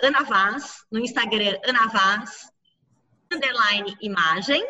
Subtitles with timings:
[0.00, 2.52] Ana Vaz, no Instagram Ana Vaz,
[3.32, 4.64] underline imagem.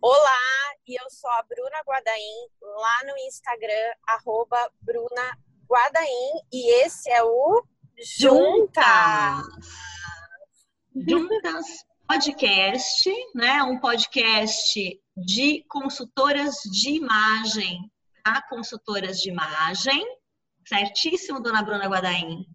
[0.00, 5.38] Olá, e eu sou a Bruna Guadaim, lá no Instagram, arroba Bruna
[5.68, 7.64] Guadaim, e esse é o
[7.98, 8.84] Juntas.
[10.94, 11.66] Juntas
[12.06, 13.62] podcast, né?
[13.64, 17.90] Um podcast de consultoras de imagem,
[18.24, 18.40] tá?
[18.48, 20.06] Consultoras de imagem.
[20.64, 22.46] Certíssimo, dona Bruna Guadaim?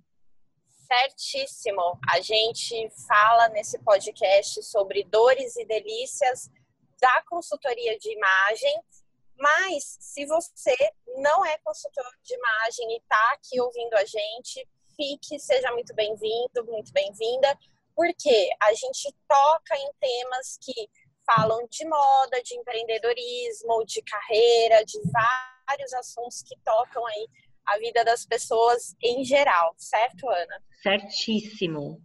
[0.93, 1.99] Certíssimo.
[2.07, 6.51] A gente fala nesse podcast sobre dores e delícias
[7.01, 8.79] da consultoria de imagem.
[9.35, 10.75] Mas se você
[11.17, 16.63] não é consultor de imagem e está aqui ouvindo a gente, fique, seja muito bem-vindo,
[16.67, 17.57] muito bem-vinda,
[17.95, 20.87] porque a gente toca em temas que
[21.25, 27.27] falam de moda, de empreendedorismo, de carreira, de vários assuntos que tocam aí
[27.65, 30.61] a vida das pessoas em geral, certo, Ana?
[30.81, 32.01] Certíssimo.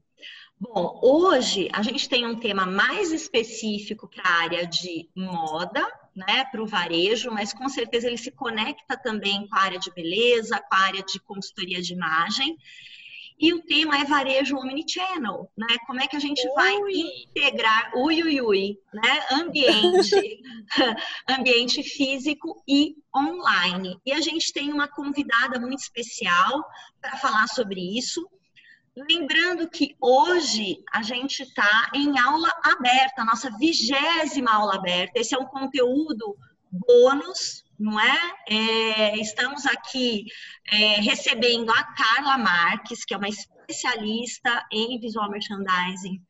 [0.61, 5.87] Bom, hoje a gente tem um tema mais específico para a área de moda,
[6.17, 9.93] né, para o varejo, mas com certeza ele se conecta também com a área de
[9.93, 12.57] beleza, com a área de consultoria de imagem.
[13.41, 15.69] E o tema é varejo omnichannel, né?
[15.87, 16.55] Como é que a gente ui.
[16.55, 19.27] vai integrar ui, ui, ui, né?
[19.31, 20.43] Ambiente,
[21.29, 23.97] ambiente físico e online.
[24.05, 26.65] E a gente tem uma convidada muito especial
[27.01, 28.29] para falar sobre isso.
[29.09, 35.21] Lembrando que hoje a gente está em aula aberta, nossa vigésima aula aberta.
[35.21, 36.37] Esse é um conteúdo
[36.71, 38.35] bônus, não é?
[38.49, 40.25] é estamos aqui
[40.71, 46.21] é, recebendo a Carla Marques, que é uma especialista em visual merchandising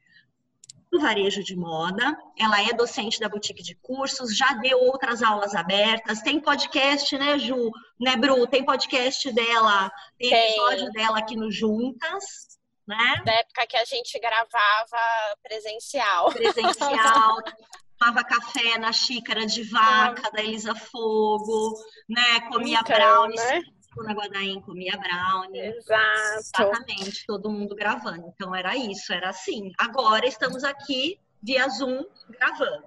[0.91, 2.17] do varejo de moda.
[2.39, 6.23] Ela é docente da boutique de cursos, já deu outras aulas abertas.
[6.23, 7.71] Tem podcast, né, Ju?
[8.01, 8.47] Né, Bru?
[8.47, 10.51] Tem podcast dela, tem, tem.
[10.51, 12.59] episódio dela aqui no Juntas
[12.89, 13.22] né?
[13.22, 16.33] Da época que a gente gravava presencial.
[16.33, 17.37] Presencial.
[17.98, 21.75] tomava café na xícara de vaca da Elisa Fogo,
[22.09, 22.41] né?
[22.48, 23.36] Comia então, brownie.
[23.36, 23.62] Né?
[23.97, 25.60] Na Guadaim comia brownie.
[25.60, 26.38] Exato.
[26.38, 28.32] Exatamente, todo mundo gravando.
[28.34, 29.72] Então era isso, era assim.
[29.78, 32.86] Agora estamos aqui via Zoom gravando.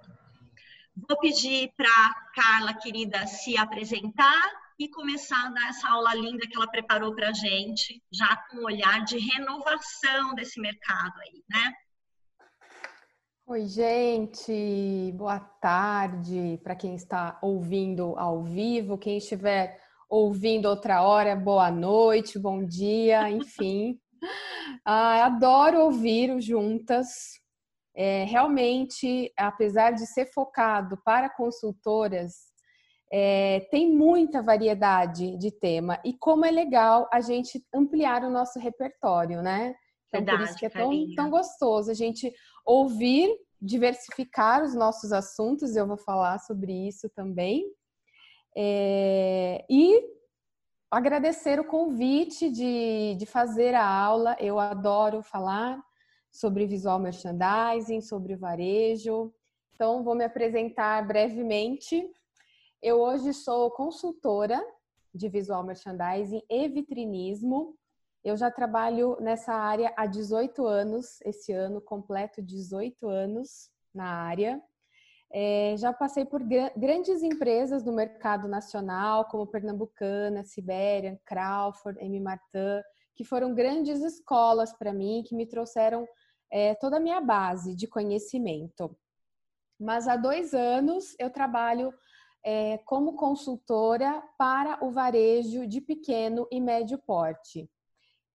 [1.07, 6.55] Vou pedir para Carla, querida, se apresentar e começar a dar essa aula linda que
[6.55, 11.73] ela preparou para a gente, já com um olhar de renovação desse mercado aí, né?
[13.51, 19.77] Oi, gente, boa tarde para quem está ouvindo ao vivo, quem estiver
[20.09, 23.99] ouvindo outra hora, boa noite, bom dia, enfim.
[24.85, 27.41] ah, adoro ouvir o Juntas.
[27.93, 32.31] É, realmente, apesar de ser focado para consultoras,
[33.11, 38.57] é, tem muita variedade de tema e como é legal a gente ampliar o nosso
[38.59, 39.75] repertório, né?
[40.11, 42.33] Então, Verdade, por isso que é tão, tão gostoso a gente
[42.65, 47.65] ouvir, diversificar os nossos assuntos, eu vou falar sobre isso também.
[48.55, 50.03] É, e
[50.89, 55.81] agradecer o convite de, de fazer a aula, eu adoro falar
[56.31, 59.33] sobre visual merchandising, sobre varejo.
[59.73, 62.09] Então, vou me apresentar brevemente.
[62.81, 64.61] Eu hoje sou consultora
[65.13, 67.75] de visual merchandising e vitrinismo.
[68.23, 74.61] Eu já trabalho nessa área há 18 anos, esse ano completo 18 anos na área.
[75.33, 82.19] É, já passei por gr grandes empresas do mercado nacional, como Pernambucana, Siberian, Crawford, M.
[82.19, 82.81] Martin,
[83.15, 86.07] que foram grandes escolas para mim, que me trouxeram
[86.51, 88.95] é, toda a minha base de conhecimento.
[89.79, 91.91] Mas há dois anos eu trabalho
[92.45, 97.69] é, como consultora para o varejo de pequeno e médio porte,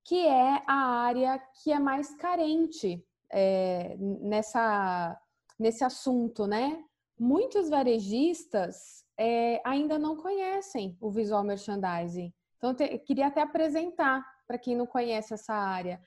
[0.07, 5.21] que é a área que é mais carente é, nessa,
[5.59, 6.81] nesse assunto, né?
[7.19, 12.33] Muitos varejistas é, ainda não conhecem o visual merchandising.
[12.57, 16.01] Então, te, queria até apresentar para quem não conhece essa área.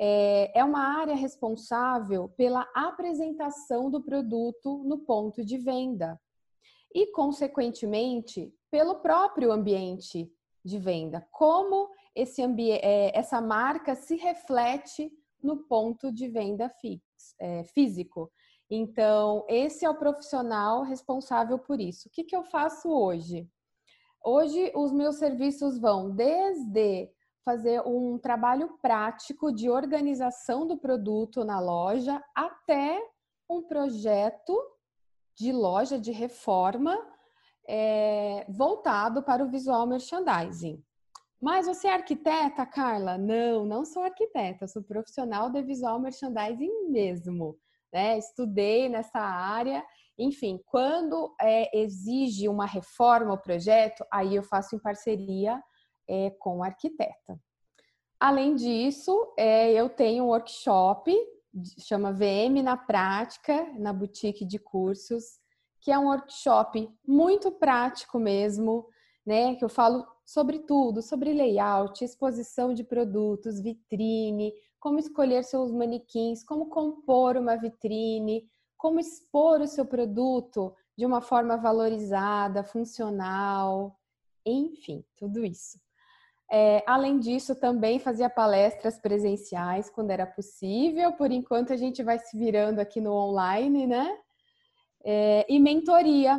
[0.00, 6.20] É, é uma área responsável pela apresentação do produto no ponto de venda
[6.92, 10.28] e, consequentemente, pelo próprio ambiente
[10.64, 11.26] de venda.
[11.30, 15.10] Como esse é, essa marca se reflete
[15.42, 16.72] no ponto de venda
[17.40, 18.30] é, físico.
[18.70, 22.08] Então, esse é o profissional responsável por isso.
[22.08, 23.48] O que, que eu faço hoje?
[24.22, 27.10] Hoje, os meus serviços vão desde
[27.44, 33.00] fazer um trabalho prático de organização do produto na loja até
[33.48, 34.54] um projeto
[35.34, 36.94] de loja de reforma
[37.66, 40.84] é, voltado para o visual merchandising.
[41.40, 43.16] Mas você é arquiteta, Carla?
[43.16, 47.56] Não, não sou arquiteta, sou profissional de visual merchandising mesmo.
[47.92, 48.18] Né?
[48.18, 49.84] Estudei nessa área.
[50.18, 55.62] Enfim, quando é, exige uma reforma o projeto, aí eu faço em parceria
[56.08, 57.40] é, com o arquiteta.
[58.18, 61.14] Além disso, é, eu tenho um workshop,
[61.78, 65.38] chama VM na Prática, na boutique de cursos,
[65.80, 68.88] que é um workshop muito prático mesmo,
[69.24, 69.54] né?
[69.54, 76.44] Que eu falo sobre tudo, sobre layout, exposição de produtos, vitrine, como escolher seus manequins,
[76.44, 78.46] como compor uma vitrine,
[78.76, 83.98] como expor o seu produto de uma forma valorizada, funcional,
[84.44, 85.80] enfim, tudo isso.
[86.52, 91.10] É, além disso, também fazia palestras presenciais quando era possível.
[91.12, 94.14] Por enquanto, a gente vai se virando aqui no online, né?
[95.02, 96.38] É, e mentoria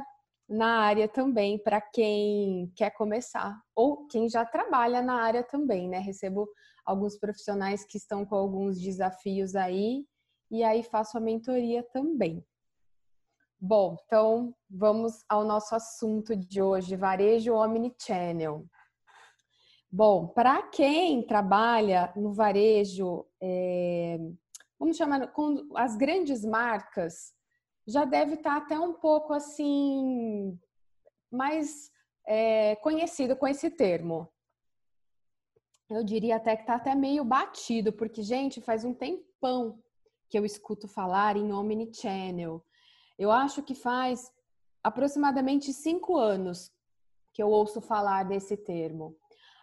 [0.49, 5.99] na área também para quem quer começar ou quem já trabalha na área também, né?
[5.99, 6.49] Recebo
[6.83, 10.05] alguns profissionais que estão com alguns desafios aí
[10.49, 12.43] e aí faço a mentoria também.
[13.61, 18.65] Bom, então vamos ao nosso assunto de hoje, varejo omnichannel.
[19.91, 24.17] Bom, para quem trabalha no varejo, é,
[24.79, 27.33] vamos chamar com as grandes marcas,
[27.89, 30.57] já deve estar até um pouco assim
[31.31, 31.91] mais
[32.25, 34.27] é, conhecido com esse termo.
[35.89, 39.81] Eu diria até que está até meio batido, porque, gente, faz um tempão
[40.29, 42.63] que eu escuto falar em Omnichannel.
[43.17, 44.31] Eu acho que faz
[44.83, 46.71] aproximadamente cinco anos
[47.33, 49.17] que eu ouço falar desse termo.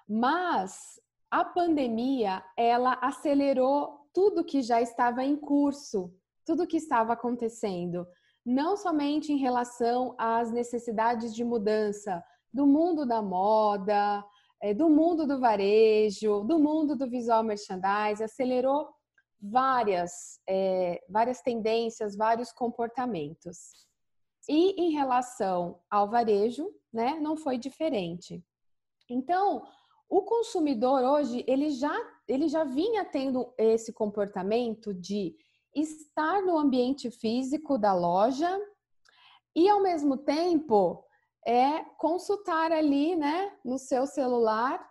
[0.09, 1.01] Mas
[1.31, 6.13] a pandemia, ela acelerou tudo que já estava em curso,
[6.47, 8.07] tudo que estava acontecendo,
[8.45, 12.23] não somente em relação às necessidades de mudança
[12.53, 14.25] do mundo da moda,
[14.63, 18.89] eh, do mundo do varejo, do mundo do visual merchandising, acelerou
[19.43, 23.87] várias, é, várias tendências, vários comportamentos.
[24.49, 28.43] E em relação ao varejo, né, não foi diferente.
[29.11, 29.67] Então,
[30.09, 31.95] o consumidor hoje, ele já,
[32.29, 35.37] ele já vinha tendo esse comportamento de
[35.77, 38.51] estar no ambiente físico da loja
[39.55, 41.05] e, ao mesmo tempo,
[41.47, 44.85] é consultar ali, né, no seu celular,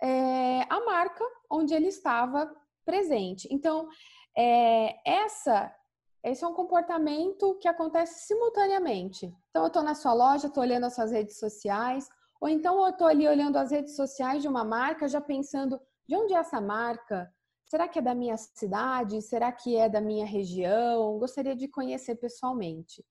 [0.00, 2.54] é, a marca onde ele estava
[2.84, 3.48] presente.
[3.50, 3.88] Então,
[4.36, 5.74] é, essa,
[6.22, 9.26] esse é um comportamento que acontece simultaneamente.
[9.50, 12.08] Então, eu estou na sua loja, estou olhando as suas redes sociais,
[12.40, 16.16] ou então eu estou ali olhando as redes sociais de uma marca, já pensando de
[16.16, 17.32] onde é essa marca?
[17.68, 19.20] Será que é da minha cidade?
[19.20, 21.18] Será que é da minha região?
[21.18, 23.04] Gostaria de conhecer pessoalmente.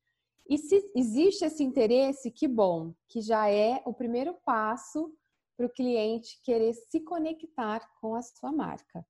[0.49, 5.13] E se existe esse interesse, que bom, que já é o primeiro passo
[5.55, 9.05] para o cliente querer se conectar com a sua marca.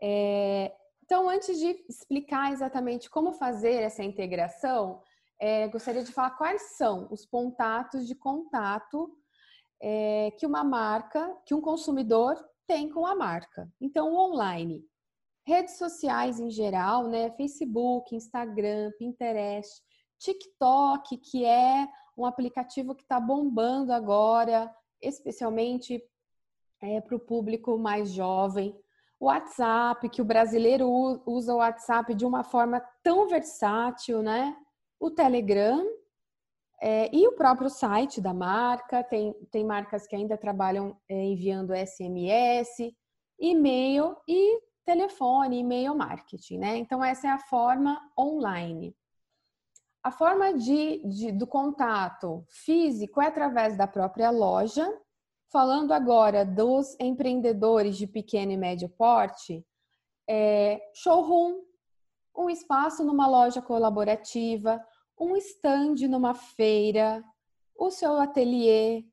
[0.00, 0.72] É,
[1.04, 5.02] então, antes de explicar exatamente como fazer essa integração,
[5.40, 9.18] é, gostaria de falar quais são os contatos de contato
[9.80, 12.36] é, que uma marca, que um consumidor
[12.68, 13.68] tem com a marca.
[13.80, 14.84] Então, online,
[15.44, 17.32] redes sociais em geral, né?
[17.32, 19.82] Facebook, Instagram, Pinterest,
[20.18, 24.72] TikTok, que é um aplicativo que está bombando agora,
[25.02, 26.00] especialmente
[26.80, 28.78] é, para o público mais jovem.
[29.18, 30.88] O WhatsApp, que o brasileiro
[31.26, 34.56] usa o WhatsApp de uma forma tão versátil, né?
[35.00, 35.86] o Telegram
[36.80, 39.02] é, e o próprio site da marca.
[39.02, 42.94] Tem, tem marcas que ainda trabalham é, enviando SMS,
[43.38, 46.76] e-mail e telefone, e-mail marketing, né?
[46.76, 48.96] Então, essa é a forma online.
[50.02, 54.86] A forma de, de, do contato físico é através da própria loja.
[55.50, 59.64] Falando agora dos empreendedores de pequeno e médio porte,
[60.28, 61.62] é, showroom,
[62.36, 64.80] um espaço numa loja colaborativa,
[65.20, 67.24] um stand numa feira,
[67.76, 69.04] o seu ateliê.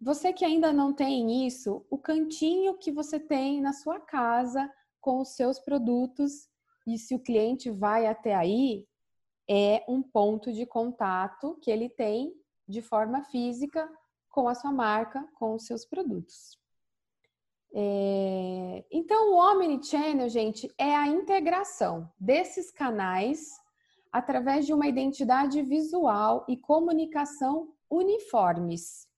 [0.00, 5.20] Você que ainda não tem isso, o cantinho que você tem na sua casa com
[5.20, 6.48] os seus produtos
[6.86, 8.86] e se o cliente vai até aí,
[9.48, 12.32] é um ponto de contato que ele tem
[12.66, 13.90] de forma física
[14.30, 16.58] com a sua marca, com os seus produtos.
[17.74, 18.84] É...
[18.90, 23.58] Então, o Omnichannel, gente, é a integração desses canais
[24.12, 29.08] através de uma identidade visual e comunicação uniformes,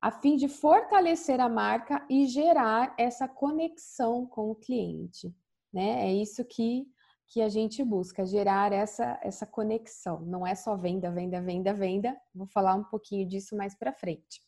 [0.00, 5.32] a fim de fortalecer a marca e gerar essa conexão com o cliente.
[5.72, 6.08] Né?
[6.08, 6.86] É isso que,
[7.28, 10.20] que a gente busca, gerar essa, essa conexão.
[10.22, 12.20] Não é só venda, venda, venda, venda.
[12.34, 14.42] Vou falar um pouquinho disso mais para frente.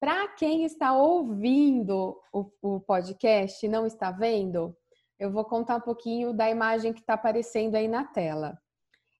[0.00, 4.74] Para quem está ouvindo o, o podcast e não está vendo,
[5.18, 8.58] eu vou contar um pouquinho da imagem que está aparecendo aí na tela.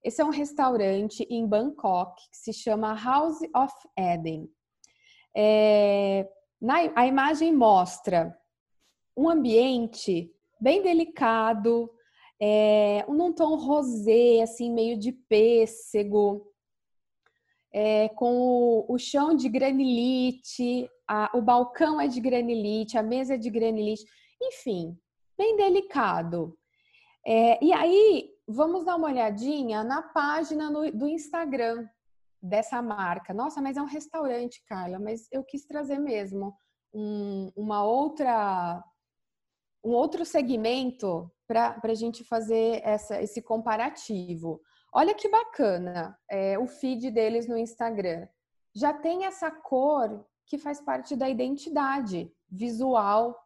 [0.09, 4.49] Esse é um restaurante em Bangkok que se chama House of Eden.
[5.37, 6.27] É,
[6.59, 8.35] na, a imagem mostra
[9.15, 11.91] um ambiente bem delicado,
[12.41, 16.55] é, num tom rosé, assim, meio de pêssego,
[17.71, 23.35] é, com o, o, chão de granilite, a, o balcão é de granilite, a mesa
[23.35, 24.07] é de granilite,
[24.41, 24.99] enfim,
[25.37, 26.57] bem delicado.
[27.27, 31.87] É, e aí, vamos dar uma olhadinha na página no, do Instagram
[32.41, 33.35] dessa marca.
[33.35, 36.57] Nossa, mas é um restaurante, Carla, mas eu quis trazer mesmo
[36.93, 38.83] um, uma outra
[39.85, 44.61] um outro segmento para a gente fazer essa, esse comparativo.
[44.93, 48.27] Olha que bacana é, o feed deles no Instagram.
[48.75, 53.39] Já tem essa cor que faz parte da identidade visual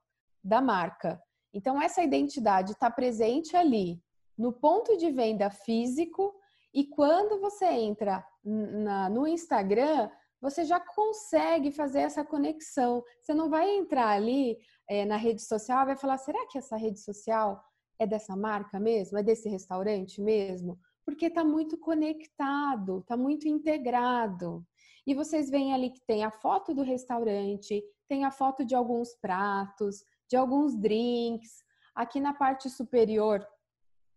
[0.42, 1.23] da marca.
[1.52, 4.02] Então, essa identidade está presente ali
[4.37, 6.35] no ponto de venda físico
[6.75, 10.11] e quando você entra na, no Instagram,
[10.41, 13.05] você já consegue fazer essa conexão.
[13.21, 14.59] Você não vai entrar ali
[14.89, 17.62] é, na rede social e vai falar: será que essa rede social
[17.99, 19.19] é dessa marca mesmo?
[19.19, 20.79] É desse restaurante mesmo?
[21.05, 24.67] Porque está muito conectado, está muito integrado.
[25.07, 29.15] E vocês veem ali que tem a foto do restaurante, tem a foto de alguns
[29.15, 31.62] pratos, de alguns drinks.
[31.95, 33.47] Aqui na parte superior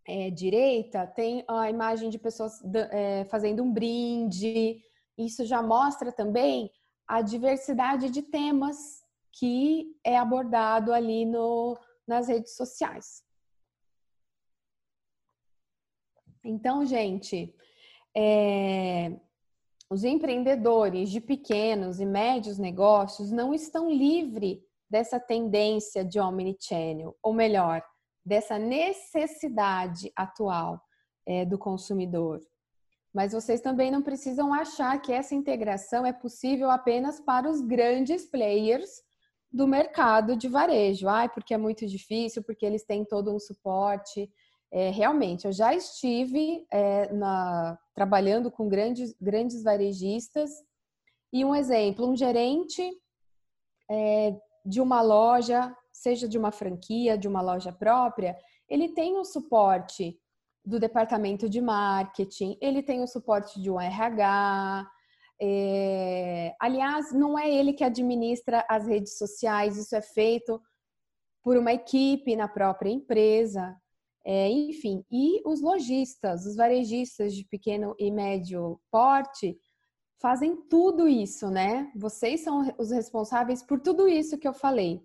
[0.06, 4.80] é, direita tem a imagem de pessoas é, fazendo um brinde.
[5.18, 6.70] Isso já mostra também
[7.06, 8.76] a diversidade de temas
[9.32, 13.22] que é abordado ali no, nas redes sociais.
[16.44, 17.52] Então, gente,
[18.16, 19.12] é,
[19.90, 24.58] os empreendedores de pequenos e médios negócios não estão livres
[24.88, 27.82] dessa tendência de omnichannel, ou melhor,
[28.26, 30.80] dessa necessidade atual
[31.24, 32.40] é, do consumidor.
[33.14, 38.26] Mas vocês também não precisam achar que essa integração é possível apenas para os grandes
[38.26, 38.90] players
[39.50, 41.08] do mercado de varejo.
[41.08, 44.28] Ai, porque é muito difícil, porque eles têm todo um suporte.
[44.72, 50.50] É, realmente, eu já estive é, na, trabalhando com grandes, grandes varejistas
[51.32, 52.82] e um exemplo, um gerente
[53.88, 58.36] é, de uma loja, seja de uma franquia, de uma loja própria,
[58.68, 60.18] ele tem o suporte
[60.64, 64.86] do departamento de marketing, ele tem o suporte de um RH.
[65.40, 66.54] É...
[66.60, 70.60] Aliás, não é ele que administra as redes sociais, isso é feito
[71.42, 73.74] por uma equipe na própria empresa.
[74.28, 79.56] É, enfim, e os lojistas, os varejistas de pequeno e médio porte
[80.20, 81.92] fazem tudo isso, né?
[81.94, 85.00] Vocês são os responsáveis por tudo isso que eu falei.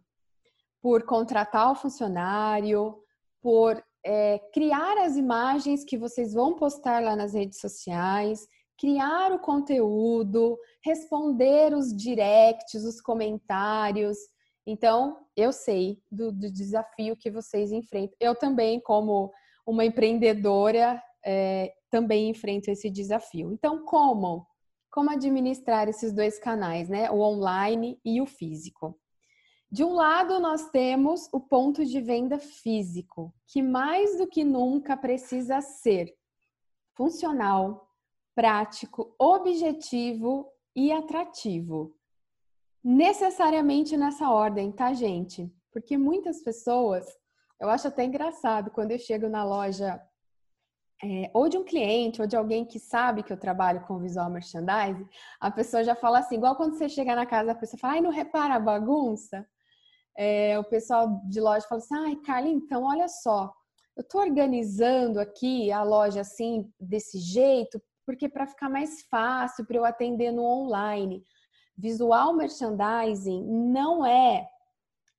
[0.82, 2.98] Por contratar o funcionário,
[3.42, 8.48] por é, criar as imagens que vocês vão postar lá nas redes sociais,
[8.78, 14.18] criar o conteúdo, responder os directs, os comentários.
[14.66, 18.16] Então, eu sei do, do desafio que vocês enfrentam.
[18.20, 19.32] Eu também, como
[19.68, 23.52] uma empreendedora, é, também enfrento esse desafio.
[23.52, 24.48] Então, como?
[24.92, 27.10] Como administrar esses dois canais, né?
[27.12, 29.00] O online e o físico.
[29.72, 34.98] De um lado, nós temos o ponto de venda físico, que mais do que nunca
[34.98, 36.14] precisa ser
[36.94, 37.88] funcional,
[38.36, 41.96] prático, objetivo e atrativo
[42.84, 45.54] necessariamente nessa ordem, tá, gente?
[45.72, 47.06] Porque muitas pessoas,
[47.60, 50.02] eu acho até engraçado quando eu chego na loja
[51.04, 54.30] é, ou de um cliente ou de alguém que sabe que eu trabalho com visual
[54.30, 55.08] merchandising,
[55.40, 58.02] a pessoa já fala assim, igual quando você chega na casa, a pessoa fala, ai,
[58.02, 59.48] não repara a bagunça?
[60.18, 63.54] É, o pessoal de loja fala assim, ai, Carla, então, olha só,
[63.96, 69.78] eu tô organizando aqui a loja assim, desse jeito, porque para ficar mais fácil para
[69.78, 71.24] eu atender no online.
[71.78, 74.48] Visual merchandising não é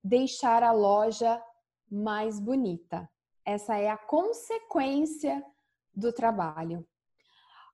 [0.03, 1.43] deixar a loja
[1.91, 3.09] mais bonita.
[3.45, 5.45] Essa é a consequência
[5.95, 6.87] do trabalho.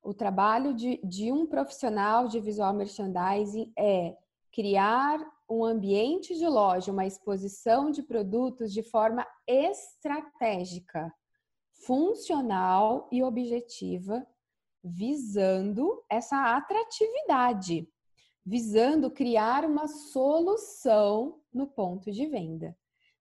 [0.03, 4.17] O trabalho de, de um profissional de visual merchandising é
[4.53, 11.13] criar um ambiente de loja, uma exposição de produtos de forma estratégica,
[11.87, 14.27] funcional e objetiva,
[14.83, 17.89] visando essa atratividade
[18.49, 22.75] visando criar uma solução no ponto de venda.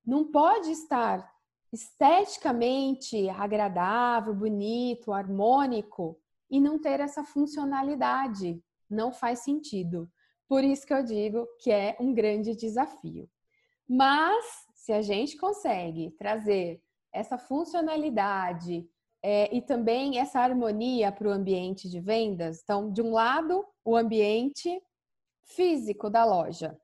[0.06, 1.30] Não pode estar
[1.74, 6.18] esteticamente agradável, bonito, harmônico
[6.50, 8.64] e não ter essa funcionalidade.
[8.90, 10.10] Não faz sentido.
[10.48, 13.30] Por isso que eu digo que é um grande desafio.
[13.88, 16.82] Mas se a gente consegue trazer
[17.14, 18.88] essa funcionalidade
[19.24, 23.96] é, e também essa harmonia para o ambiente de vendas, então, de um lado, o
[23.96, 24.82] ambiente
[25.44, 26.80] físico da loja,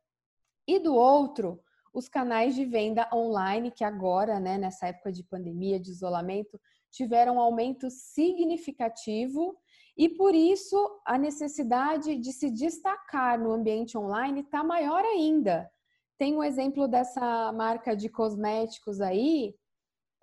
[0.67, 1.61] e do outro,
[1.93, 7.35] os canais de venda online, que agora, né, nessa época de pandemia, de isolamento, tiveram
[7.35, 9.57] um aumento significativo
[9.95, 15.69] e por isso a necessidade de se destacar no ambiente online está maior ainda.
[16.17, 19.55] Tem um exemplo dessa marca de cosméticos aí.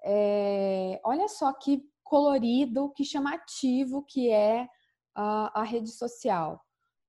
[0.03, 4.69] É, olha só que colorido, que chamativo que é
[5.15, 6.61] a, a rede social.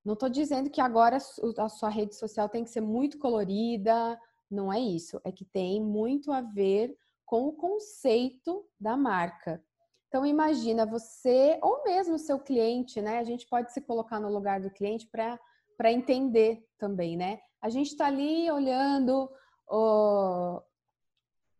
[0.04, 4.72] Não estou dizendo que agora a sua rede social tem que ser muito colorida, não
[4.72, 5.20] é isso.
[5.24, 9.64] É que tem muito a ver com o conceito da marca.
[10.12, 13.20] Então imagina você ou mesmo seu cliente, né?
[13.20, 17.40] A gente pode se colocar no lugar do cliente para entender também, né?
[17.62, 19.32] A gente está ali olhando
[19.70, 20.62] o,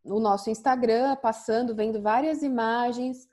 [0.04, 3.26] o nosso Instagram, passando, vendo várias imagens.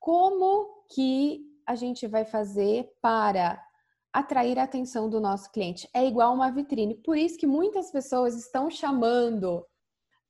[0.00, 3.64] Como que a gente vai fazer para
[4.12, 5.88] atrair a atenção do nosso cliente?
[5.94, 6.96] É igual uma vitrine.
[6.96, 9.64] Por isso que muitas pessoas estão chamando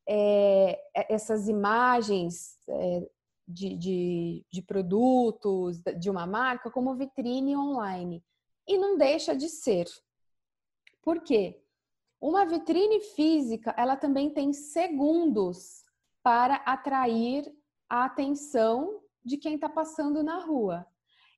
[0.06, 0.78] é,
[1.08, 3.08] essas imagens é,
[3.46, 8.24] de, de, de produtos, de uma marca, como vitrine online.
[8.66, 9.86] E não deixa de ser.
[11.02, 11.62] Por quê?
[12.20, 15.84] Uma vitrine física, ela também tem segundos
[16.22, 17.44] para atrair
[17.88, 20.86] a atenção de quem está passando na rua.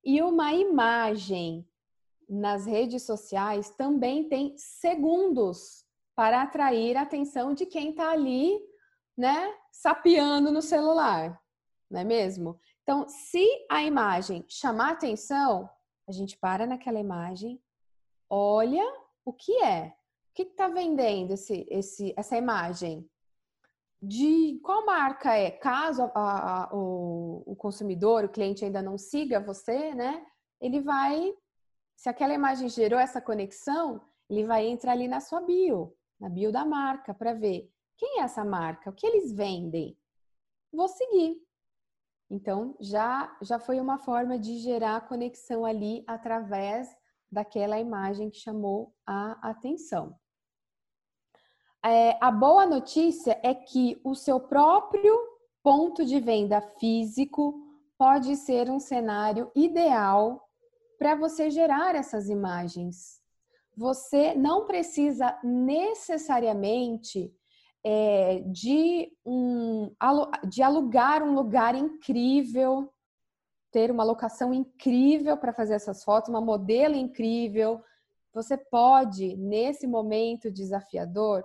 [0.03, 1.69] E uma imagem
[2.29, 5.85] nas redes sociais também tem segundos
[6.15, 8.59] para atrair a atenção de quem está ali,
[9.17, 11.39] né, sapeando no celular
[11.91, 12.59] não é mesmo?
[12.83, 15.69] Então, se a imagem chamar atenção,
[16.07, 17.61] a gente para naquela imagem,
[18.29, 18.85] olha
[19.25, 19.89] o que é.
[19.89, 23.09] O que está vendendo esse, esse, essa imagem?
[24.01, 25.51] De qual marca é?
[25.51, 30.25] Caso a, a, o, o consumidor, o cliente ainda não siga você, né?
[30.61, 31.35] Ele vai,
[31.97, 36.53] se aquela imagem gerou essa conexão, ele vai entrar ali na sua bio, na bio
[36.53, 39.99] da marca, para ver quem é essa marca, o que eles vendem.
[40.73, 41.48] Vou seguir.
[42.31, 46.95] Então, já, já foi uma forma de gerar conexão ali através
[47.31, 50.15] daquela imagem que chamou a atenção.
[51.85, 55.17] É, a boa notícia é que o seu próprio
[55.63, 57.55] ponto de venda físico
[57.97, 60.49] pode ser um cenário ideal
[60.99, 63.23] para você gerar essas imagens.
[63.77, 67.33] Você não precisa necessariamente
[67.85, 69.95] é, de, um,
[70.49, 72.93] de alugar um lugar incrível,
[73.71, 77.83] ter uma locação incrível para fazer essas fotos, uma modelo incrível.
[78.33, 81.45] Você pode, nesse momento desafiador,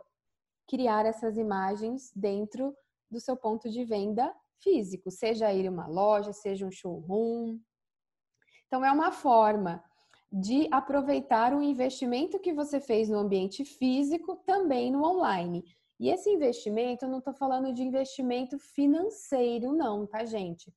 [0.67, 2.75] criar essas imagens dentro
[3.09, 7.59] do seu ponto de venda físico, seja ele uma loja, seja um showroom.
[8.67, 9.83] Então, é uma forma
[10.31, 15.63] de aproveitar o investimento que você fez no ambiente físico também no online.
[15.99, 20.73] E esse investimento, eu não estou falando de investimento financeiro, não, tá, gente?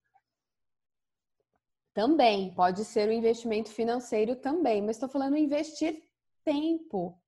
[1.95, 6.03] Também, pode ser um investimento financeiro também, mas estou falando investir
[6.45, 7.19] tempo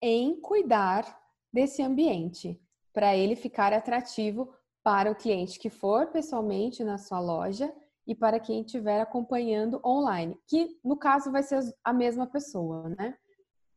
[0.00, 1.20] em cuidar
[1.52, 2.60] desse ambiente,
[2.92, 7.74] para ele ficar atrativo para o cliente que for pessoalmente na sua loja
[8.06, 13.18] e para quem estiver acompanhando online, que no caso vai ser a mesma pessoa, né?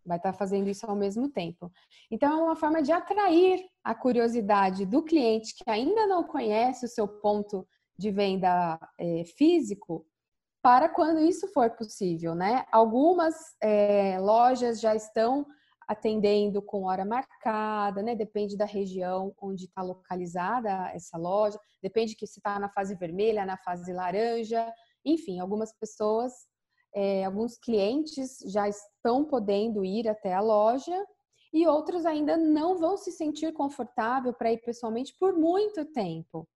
[0.07, 1.71] Vai estar fazendo isso ao mesmo tempo.
[2.09, 6.89] Então, é uma forma de atrair a curiosidade do cliente que ainda não conhece o
[6.89, 7.67] seu ponto
[7.99, 10.05] de venda é, físico
[10.61, 12.65] para quando isso for possível, né?
[12.71, 15.45] Algumas é, lojas já estão
[15.87, 18.15] atendendo com hora marcada, né?
[18.15, 23.45] Depende da região onde está localizada essa loja, depende que se está na fase vermelha,
[23.45, 24.71] na fase laranja,
[25.05, 26.33] enfim, algumas pessoas
[26.99, 31.05] é, alguns clientes já estão podendo ir até a loja
[31.53, 36.49] e outros ainda não vão se sentir confortável para ir pessoalmente por muito tempo.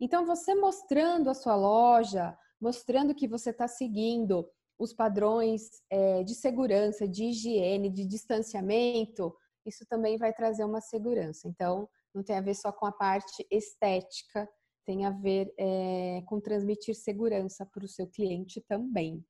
[0.00, 6.34] Então, você mostrando a sua loja, mostrando que você está seguindo os padrões é, de
[6.34, 11.46] segurança, de higiene, de distanciamento, isso também vai trazer uma segurança.
[11.46, 14.48] Então, não tem a ver só com a parte estética,
[14.86, 19.22] tem a ver é, com transmitir segurança para o seu cliente também.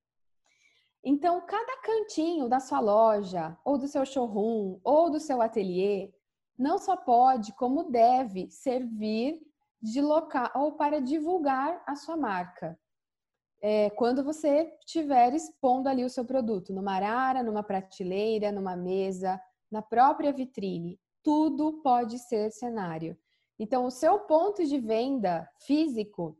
[1.04, 6.12] Então, cada cantinho da sua loja, ou do seu showroom, ou do seu ateliê,
[6.56, 9.40] não só pode, como deve servir
[9.80, 12.78] de local ou para divulgar a sua marca.
[13.62, 19.40] é, quando você estiver expondo ali o seu produto, numa arara, numa prateleira, numa mesa,
[19.70, 21.00] na própria vitrine.
[21.22, 23.16] Tudo pode ser cenário.
[23.58, 26.36] Então, o seu ponto de venda físico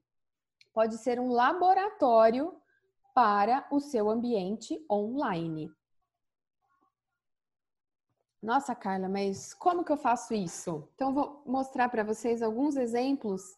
[0.72, 2.52] pode ser um laboratório
[3.14, 5.70] para o seu ambiente online.
[8.42, 10.88] Nossa, Carla, mas como que eu faço isso?
[10.94, 13.56] Então, vou mostrar para vocês alguns exemplos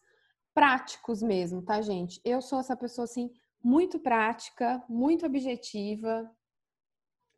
[0.53, 2.21] práticos mesmo, tá, gente?
[2.23, 3.31] Eu sou essa pessoa assim
[3.63, 6.31] muito prática, muito objetiva.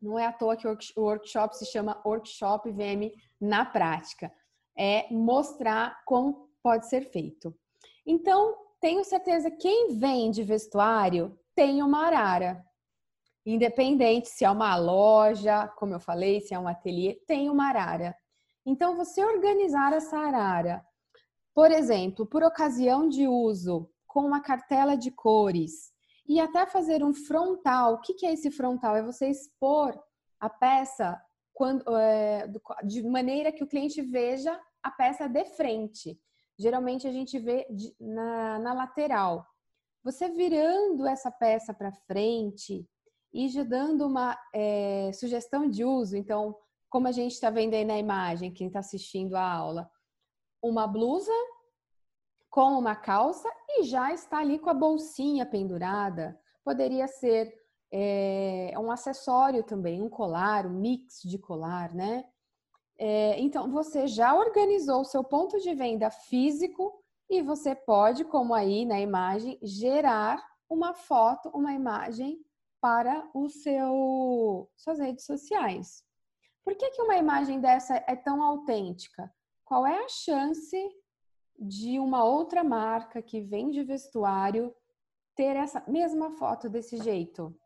[0.00, 4.30] Não é à toa que o workshop se chama Workshop VM na prática.
[4.76, 7.56] É mostrar como pode ser feito.
[8.06, 12.64] Então, tenho certeza quem vende vestuário tem uma arara.
[13.44, 18.16] Independente se é uma loja, como eu falei, se é um ateliê, tem uma arara.
[18.64, 20.86] Então, você organizar essa arara,
[21.52, 25.92] por exemplo, por ocasião de uso, com uma cartela de cores,
[26.28, 27.94] e até fazer um frontal.
[27.94, 28.94] O que é esse frontal?
[28.94, 30.00] É você expor
[30.38, 31.20] a peça
[31.52, 32.46] quando, é,
[32.84, 36.20] de maneira que o cliente veja a peça de frente.
[36.56, 37.66] Geralmente a gente vê
[37.98, 39.44] na, na lateral.
[40.08, 42.88] Você virando essa peça para frente
[43.30, 46.16] e já dando uma é, sugestão de uso.
[46.16, 46.56] Então,
[46.88, 49.90] como a gente está vendo aí na imagem, quem está assistindo a aula,
[50.62, 51.30] uma blusa
[52.48, 56.40] com uma calça e já está ali com a bolsinha pendurada.
[56.64, 57.54] Poderia ser
[57.92, 62.24] é, um acessório também, um colar, um mix de colar, né?
[62.96, 68.54] É, então, você já organizou o seu ponto de venda físico e você pode, como
[68.54, 72.38] aí na imagem, gerar uma foto, uma imagem
[72.80, 76.04] para o seu suas redes sociais.
[76.64, 79.32] Por que, que uma imagem dessa é tão autêntica?
[79.64, 80.76] Qual é a chance
[81.58, 84.72] de uma outra marca que vende vestuário
[85.34, 87.56] ter essa mesma foto desse jeito.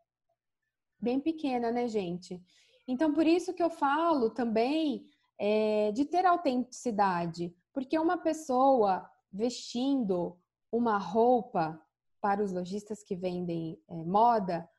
[0.99, 2.39] Bem pequena, né, gente?
[2.87, 5.07] Então, por isso que eu falo também
[5.39, 10.37] é, de ter autenticidade, porque uma pessoa vestindo
[10.71, 11.81] uma roupa
[12.21, 14.69] para os lojistas que vendem é, moda,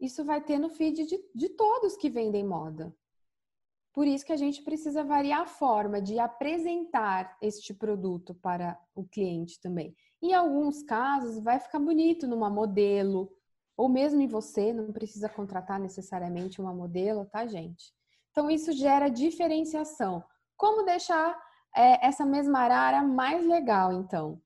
[0.00, 2.94] isso vai ter no feed de, de todos que vendem moda.
[3.92, 9.04] Por isso que a gente precisa variar a forma de apresentar este produto para o
[9.04, 9.94] cliente também.
[10.20, 13.30] Em alguns casos, vai ficar bonito numa modelo,
[13.76, 17.92] ou mesmo em você, não precisa contratar necessariamente uma modelo, tá, gente?
[18.30, 20.24] Então, isso gera diferenciação.
[20.56, 21.38] Como deixar
[21.76, 24.40] é, essa mesma arara mais legal, então?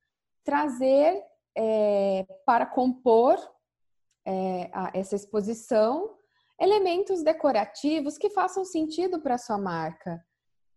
[0.45, 1.23] Trazer
[1.57, 3.37] é, para compor
[4.25, 6.17] é, a, essa exposição
[6.59, 10.25] elementos decorativos que façam sentido para a sua marca,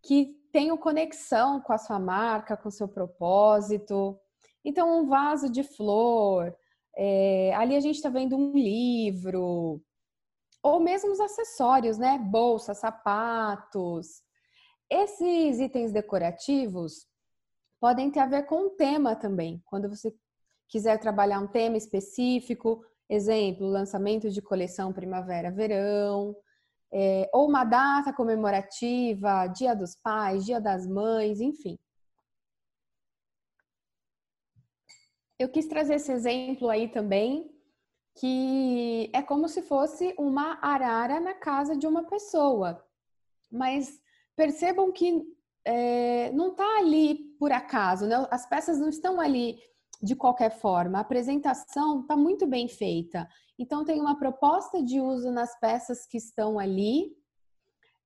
[0.03, 4.19] que tenham conexão com a sua marca, com o seu propósito.
[4.63, 6.55] Então, um vaso de flor,
[6.95, 9.81] é, ali a gente está vendo um livro,
[10.61, 12.17] ou mesmo os acessórios, né?
[12.17, 14.21] Bolsa, sapatos.
[14.89, 17.07] Esses itens decorativos
[17.79, 19.61] podem ter a ver com um tema também.
[19.65, 20.13] Quando você
[20.67, 26.35] quiser trabalhar um tema específico, Exemplo, lançamento de coleção primavera-verão,
[26.91, 31.79] é, ou uma data comemorativa, Dia dos Pais, Dia das Mães, enfim.
[35.39, 37.49] Eu quis trazer esse exemplo aí também,
[38.13, 42.85] que é como se fosse uma arara na casa de uma pessoa.
[43.51, 43.99] Mas
[44.39, 45.21] percebam que
[45.65, 48.25] é, não está ali por acaso, né?
[48.31, 49.59] as peças não estão ali
[50.01, 50.97] de qualquer forma.
[50.97, 53.27] A apresentação está muito bem feita.
[53.59, 57.11] Então, tem uma proposta de uso nas peças que estão ali.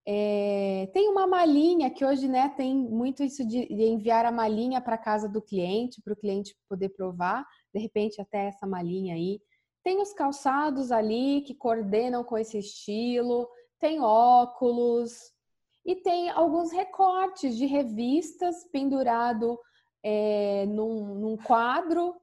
[0.04, 4.80] É, tem uma malinha que hoje né, tem muito isso de, de enviar a malinha
[4.80, 9.40] para casa do cliente, para o cliente poder provar, de repente até essa malinha aí.
[9.84, 15.32] Tem os calçados ali que coordenam com esse estilo, tem óculos
[15.84, 19.58] e tem alguns recortes de revistas pendurado
[20.02, 22.16] é, num, num, quadro,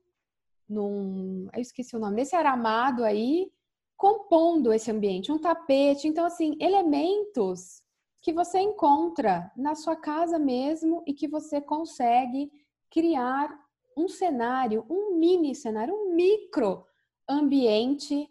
[0.68, 1.48] num.
[1.54, 3.52] Eu esqueci o nome, nesse aramado aí,
[3.96, 6.08] compondo esse ambiente, um tapete.
[6.08, 7.84] Então, assim, elementos
[8.22, 12.52] que você encontra na sua casa mesmo e que você consegue
[12.90, 13.50] criar
[13.96, 16.86] um cenário, um mini cenário, um micro
[17.28, 18.28] ambiente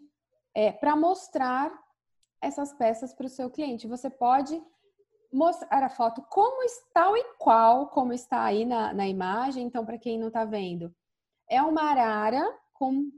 [0.53, 1.71] é, para mostrar
[2.41, 3.87] essas peças para o seu cliente.
[3.87, 4.61] Você pode
[5.31, 9.65] mostrar a foto como está e qual, como está aí na, na imagem.
[9.65, 10.93] Então, para quem não está vendo,
[11.49, 13.09] é uma arara com,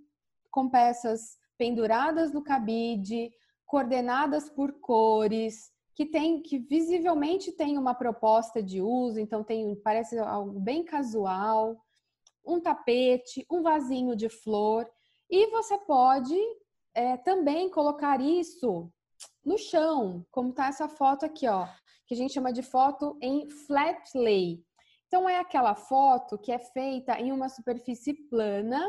[0.51, 3.31] com peças penduradas no cabide,
[3.65, 10.17] coordenadas por cores, que tem que visivelmente tem uma proposta de uso, então tem parece
[10.17, 11.77] algo bem casual,
[12.45, 14.89] um tapete, um vasinho de flor.
[15.29, 16.35] E você pode
[16.93, 18.91] é, também colocar isso
[19.45, 21.67] no chão, como está essa foto aqui, ó,
[22.13, 24.63] que a gente chama de foto em flat lay.
[25.07, 28.79] Então é aquela foto que é feita em uma superfície plana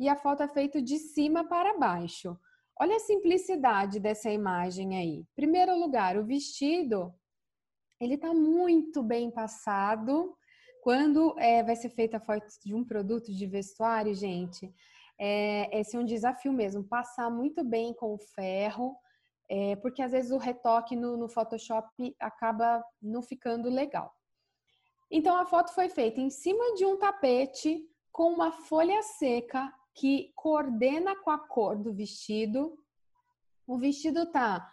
[0.00, 2.38] e a foto é feita de cima para baixo.
[2.80, 5.26] Olha a simplicidade dessa imagem aí.
[5.36, 7.12] Primeiro lugar, o vestido,
[8.00, 10.34] ele está muito bem passado.
[10.82, 14.72] Quando é, vai ser feita a foto de um produto de vestuário, gente,
[15.20, 18.96] é, esse é um desafio mesmo, passar muito bem com o ferro,
[19.48, 24.14] é, porque às vezes o retoque no, no Photoshop acaba não ficando legal.
[25.10, 30.32] Então a foto foi feita em cima de um tapete com uma folha seca que
[30.34, 32.78] coordena com a cor do vestido.
[33.66, 34.72] O vestido tá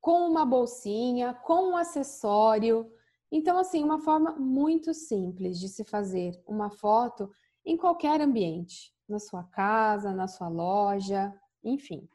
[0.00, 2.92] com uma bolsinha, com um acessório.
[3.32, 7.30] Então, assim, uma forma muito simples de se fazer uma foto
[7.64, 12.08] em qualquer ambiente, na sua casa, na sua loja, enfim.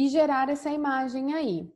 [0.00, 1.70] E gerar essa imagem aí.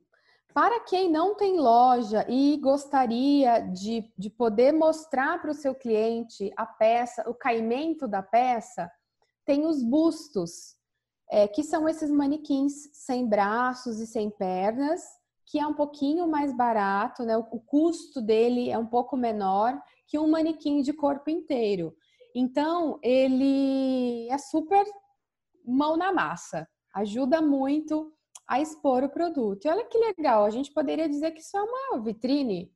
[0.51, 6.51] Para quem não tem loja e gostaria de, de poder mostrar para o seu cliente
[6.57, 8.91] a peça, o caimento da peça,
[9.45, 10.75] tem os bustos,
[11.29, 15.03] é, que são esses manequins sem braços e sem pernas,
[15.45, 17.37] que é um pouquinho mais barato, né?
[17.37, 21.95] O, o custo dele é um pouco menor que um manequim de corpo inteiro.
[22.33, 24.83] Então, ele é super
[25.63, 28.14] mão na massa, ajuda muito
[28.47, 29.65] a expor o produto.
[29.65, 32.71] E olha que legal, a gente poderia dizer que isso é uma vitrine.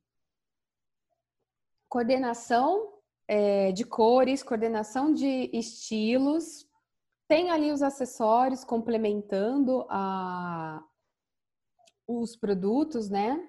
[1.88, 6.66] Coordenação é, de cores, coordenação de estilos.
[7.28, 10.82] Tem ali os acessórios complementando a,
[12.08, 13.40] os produtos, né?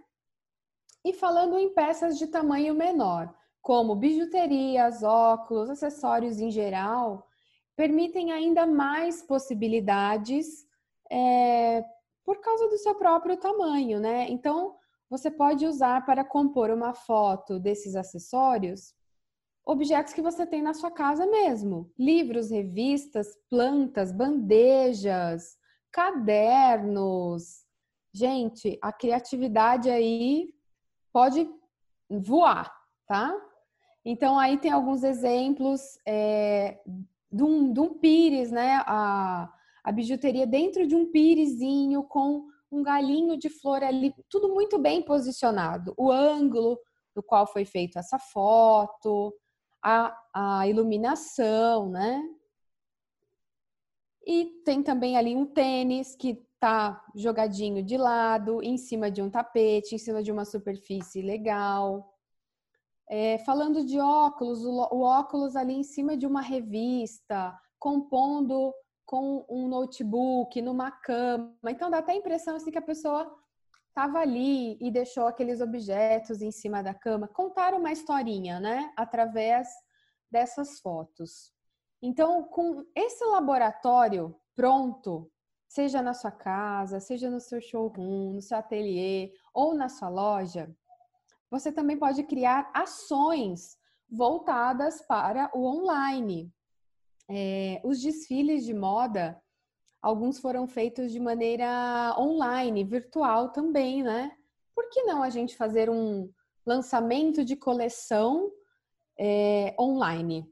[1.04, 7.28] E falando em peças de tamanho menor, como bijuterias, óculos, acessórios em geral,
[7.76, 10.68] permitem ainda mais possibilidades
[11.12, 11.84] é,
[12.26, 14.28] por causa do seu próprio tamanho, né?
[14.30, 14.76] Então,
[15.10, 18.94] você pode usar para compor uma foto desses acessórios
[19.66, 25.58] objetos que você tem na sua casa mesmo: livros, revistas, plantas, bandejas,
[25.92, 27.66] cadernos.
[28.14, 30.54] Gente, a criatividade aí
[31.14, 31.50] pode
[32.10, 32.72] voar,
[33.08, 33.34] tá?
[34.04, 36.80] Então, aí tem alguns exemplos é,
[37.32, 38.82] de, um, de um pires, né?
[38.86, 39.52] A,
[39.84, 45.02] a bijuteria dentro de um pirezinho com um galinho de flor ali, tudo muito bem
[45.02, 45.94] posicionado.
[45.98, 46.80] O ângulo
[47.14, 49.34] do qual foi feita essa foto,
[49.84, 52.24] a, a iluminação, né?
[54.26, 59.32] E tem também ali um tênis que tá jogadinho de lado, em cima de um
[59.32, 62.16] tapete, em cima de uma superfície legal.
[63.10, 68.72] É, falando de óculos, o, o, óculos ali em cima de uma revista, compondo
[69.06, 71.54] com um notebook, numa cama.
[71.68, 73.32] Então dá até a impressão assim que a pessoa
[73.90, 78.92] estava ali e deixou aqueles objetos em cima da cama, contar uma historinha, né?
[78.96, 79.68] Através
[80.32, 81.54] dessas fotos.
[82.02, 85.30] Então, com esse laboratório pronto,
[85.68, 90.74] seja na sua casa, seja no seu showroom, no seu ateliê ou na sua loja,
[91.50, 93.78] você também pode criar ações
[94.10, 96.52] voltadas para o online.
[97.34, 99.42] É, os desfiles de moda
[100.02, 104.36] Alguns foram feitos de maneira online, virtual também, né?
[104.74, 106.28] Por que não a gente fazer um
[106.66, 108.52] lançamento de coleção
[109.20, 110.52] é, online?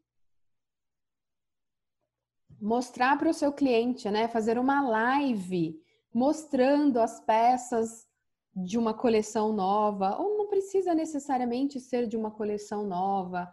[2.61, 4.27] Mostrar para o seu cliente, né?
[4.27, 5.81] Fazer uma live
[6.13, 8.07] mostrando as peças
[8.55, 13.51] de uma coleção nova, ou não precisa necessariamente ser de uma coleção nova,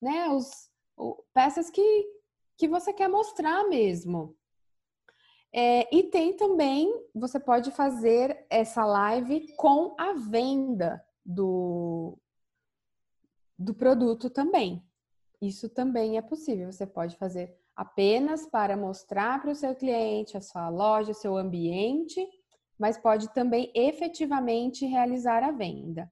[0.00, 0.28] né?
[0.28, 0.70] Os,
[1.34, 2.06] peças que,
[2.62, 4.36] que você quer mostrar mesmo.
[5.52, 12.16] É, e tem também, você pode fazer essa live com a venda do,
[13.58, 14.80] do produto também.
[15.40, 16.70] Isso também é possível.
[16.70, 22.24] Você pode fazer apenas para mostrar para o seu cliente, a sua loja, seu ambiente,
[22.78, 26.08] mas pode também efetivamente realizar a venda.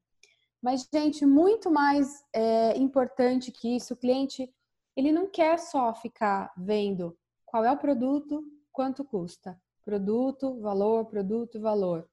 [0.60, 4.52] Mas, gente, muito mais é, importante que isso, o cliente,
[4.96, 7.16] ele não quer só ficar vendo
[7.50, 9.60] qual é o produto, quanto custa?
[9.84, 12.08] Produto, valor, produto, valor.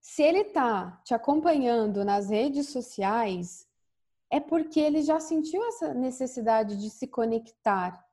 [0.00, 3.68] Se ele está te acompanhando nas redes sociais,
[4.30, 8.04] é porque ele já sentiu essa necessidade de se conectar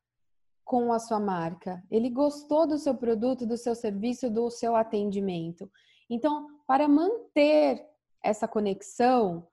[0.63, 1.83] com a sua marca.
[1.89, 5.71] Ele gostou do seu produto, do seu serviço, do seu atendimento.
[6.09, 7.83] Então, para manter
[8.23, 9.47] essa conexão,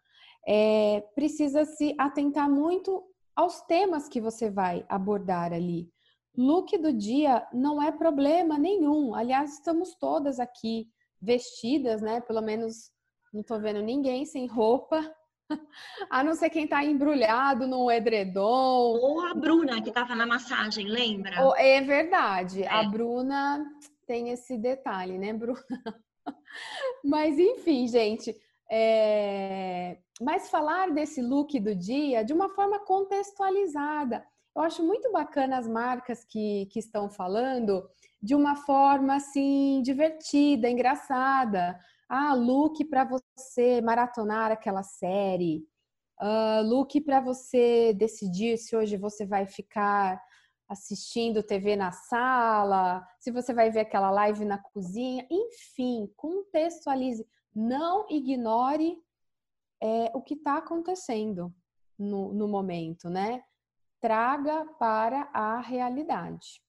[0.47, 5.91] é, precisa se atentar muito aos temas que você vai abordar ali
[6.37, 9.15] Look do dia não é problema nenhum.
[9.15, 10.89] Aliás, estamos todas aqui
[11.21, 12.21] vestidas, né?
[12.23, 12.91] Pelo menos
[13.33, 14.99] não tô vendo ninguém sem roupa.
[16.09, 18.97] A não ser quem tá embrulhado num edredom.
[18.99, 21.35] Ou a Bruna, que tava na massagem, lembra?
[21.59, 22.63] É verdade.
[22.63, 22.69] É.
[22.69, 23.63] A Bruna
[24.07, 25.61] tem esse detalhe, né, Bruna?
[27.05, 28.35] Mas enfim, gente.
[28.71, 29.99] É...
[30.23, 34.25] Mas falar desse look do dia de uma forma contextualizada.
[34.55, 37.89] Eu acho muito bacana as marcas que, que estão falando
[38.23, 41.77] de uma forma assim divertida, engraçada.
[42.09, 45.67] Ah, look para você maratonar aquela série.
[46.21, 50.23] Uh, look para você decidir se hoje você vai ficar
[50.69, 57.27] assistindo TV na sala, se você vai ver aquela live na cozinha, enfim, contextualize.
[57.55, 59.03] Não ignore
[59.83, 61.53] é, o que está acontecendo
[61.99, 63.43] no, no momento, né?
[64.01, 66.63] Traga para a realidade.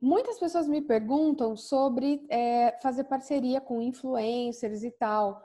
[0.00, 5.42] Muitas pessoas me perguntam sobre é, fazer parceria com influencers e tal.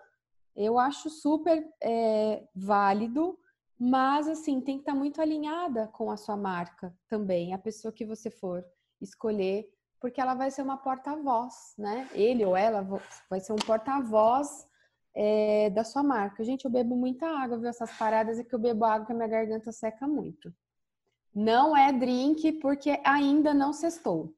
[0.55, 3.37] Eu acho super é, válido,
[3.79, 8.05] mas, assim, tem que estar muito alinhada com a sua marca também, a pessoa que
[8.05, 8.63] você for
[9.01, 9.67] escolher,
[9.99, 12.07] porque ela vai ser uma porta-voz, né?
[12.13, 12.87] Ele ou ela
[13.29, 14.67] vai ser um porta-voz
[15.15, 16.43] é, da sua marca.
[16.43, 17.69] Gente, eu bebo muita água, viu?
[17.69, 20.53] Essas paradas é que eu bebo água que a minha garganta seca muito.
[21.33, 24.33] Não é drink porque ainda não cestou.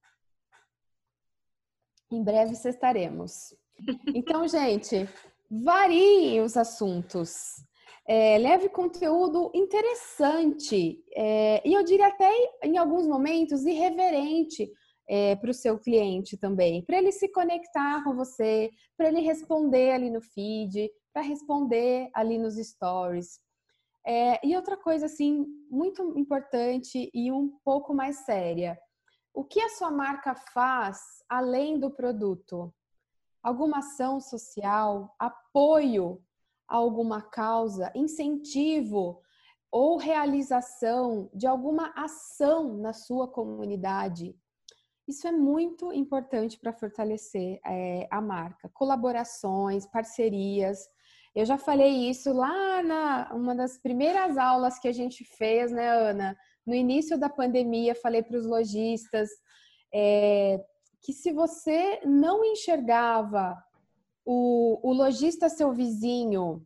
[2.12, 3.54] Em breve cestaremos.
[4.14, 5.08] Então, gente,
[5.50, 7.64] variem os assuntos.
[8.08, 12.30] É, leve conteúdo interessante é, e eu diria até
[12.64, 14.72] em alguns momentos irreverente
[15.08, 19.92] é, para o seu cliente também, para ele se conectar com você, para ele responder
[19.92, 23.40] ali no feed, para responder ali nos stories.
[24.06, 28.78] É, e outra coisa assim muito importante e um pouco mais séria,
[29.34, 32.74] o que a sua marca faz além do produto?
[33.44, 36.24] Alguma ação social, apoio
[36.68, 39.22] alguma causa, incentivo
[39.72, 44.36] ou realização de alguma ação na sua comunidade.
[45.08, 48.70] Isso é muito importante para fortalecer é, a marca.
[48.70, 50.80] Colaborações, parcerias.
[51.36, 55.90] Eu já falei isso lá na uma das primeiras aulas que a gente fez, né,
[55.90, 56.36] Ana?
[56.66, 59.30] No início da pandemia, falei para os lojistas
[59.94, 60.60] é,
[61.02, 63.56] que se você não enxergava
[64.26, 66.66] o, o lojista seu vizinho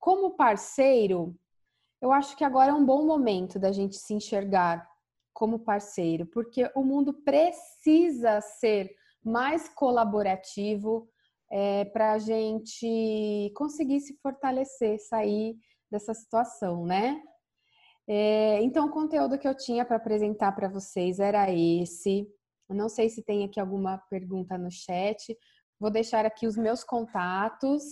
[0.00, 1.36] como parceiro,
[2.00, 4.88] eu acho que agora é um bom momento da gente se enxergar
[5.36, 8.90] como parceiro, porque o mundo precisa ser
[9.22, 11.08] mais colaborativo
[11.50, 15.56] é, para a gente conseguir se fortalecer, sair
[15.90, 17.20] dessa situação, né?
[18.08, 22.26] É, então, o conteúdo que eu tinha para apresentar para vocês era esse.
[22.68, 25.36] Eu não sei se tem aqui alguma pergunta no chat,
[25.78, 27.82] Vou deixar aqui os meus contatos.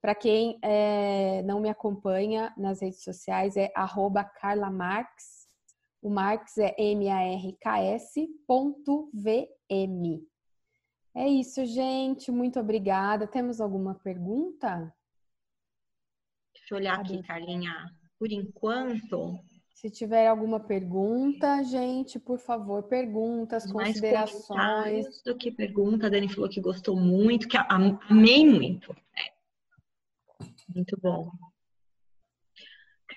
[0.00, 3.72] Para quem é, não me acompanha nas redes sociais, é
[4.40, 5.43] @carlamarx.
[6.04, 10.22] O Marx é M-A-R-K-S ponto V-M.
[11.14, 12.30] É isso, gente.
[12.30, 13.26] Muito obrigada.
[13.26, 14.94] Temos alguma pergunta?
[16.52, 17.90] Deixa eu olhar aqui, Carlinha.
[18.18, 19.40] Por enquanto,
[19.72, 25.22] se tiver alguma pergunta, gente, por favor, perguntas, Mais considerações.
[25.22, 28.94] do que pergunta, a Dani falou que gostou muito, que amei muito.
[29.16, 29.32] É.
[30.68, 31.30] Muito bom.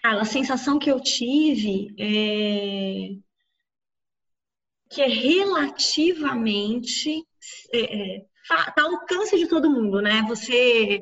[0.03, 3.09] A sensação que eu tive é
[4.89, 7.25] que é relativamente
[7.73, 10.23] é, é, tá ao alcance de todo mundo, né?
[10.27, 11.01] Você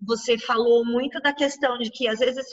[0.00, 2.46] você falou muito da questão de que às vezes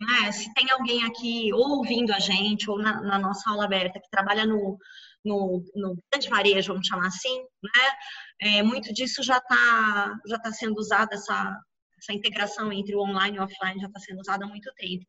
[0.00, 0.30] né?
[0.32, 4.46] Se tem alguém aqui ouvindo a gente, ou na, na nossa aula aberta, que trabalha
[4.46, 4.78] no,
[5.24, 7.96] no, no, grande varejo, vamos chamar assim, né?
[8.40, 11.56] É, muito disso já está já tá sendo usado, essa,
[11.98, 15.04] essa integração entre o online e o offline já está sendo usada há muito tempo.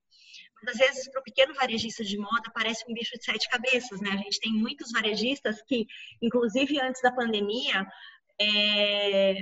[0.68, 4.12] Às vezes, para o pequeno varejista de moda, parece um bicho de sete cabeças, né?
[4.12, 5.86] A gente tem muitos varejistas que,
[6.22, 7.88] inclusive antes da pandemia,
[8.40, 9.36] é,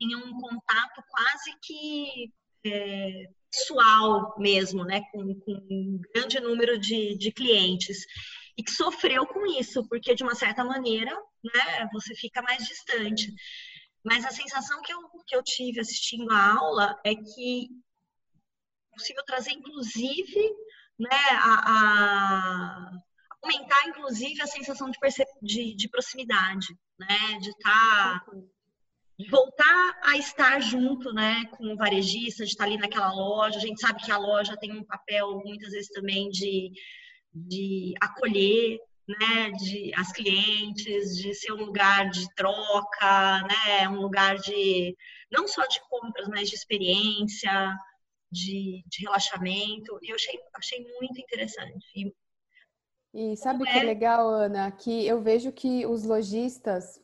[0.00, 2.32] tinham um contato quase que
[2.64, 8.06] é, pessoal mesmo, né, com, com um grande número de, de clientes
[8.56, 13.32] e que sofreu com isso, porque de uma certa maneira, né, você fica mais distante.
[14.04, 17.68] Mas a sensação que eu, que eu tive assistindo a aula é que
[19.00, 20.54] possível trazer, inclusive,
[20.98, 22.90] né, a, a
[23.42, 24.98] aumentar, inclusive, a sensação de,
[25.42, 28.32] de, de proximidade, né, de estar tá
[29.28, 33.58] voltar a estar junto, né, com o varejista, de estar ali naquela loja.
[33.58, 36.70] A gente sabe que a loja tem um papel muitas vezes também de,
[37.34, 44.36] de acolher, né, de as clientes, de ser um lugar de troca, né, um lugar
[44.36, 44.96] de
[45.30, 47.76] não só de compras, mas de experiência,
[48.30, 49.98] de, de relaxamento.
[50.02, 51.86] E eu achei, achei muito interessante.
[53.14, 53.72] E, e sabe o é...
[53.72, 54.70] que é legal, Ana?
[54.70, 57.00] Que eu vejo que os lojistas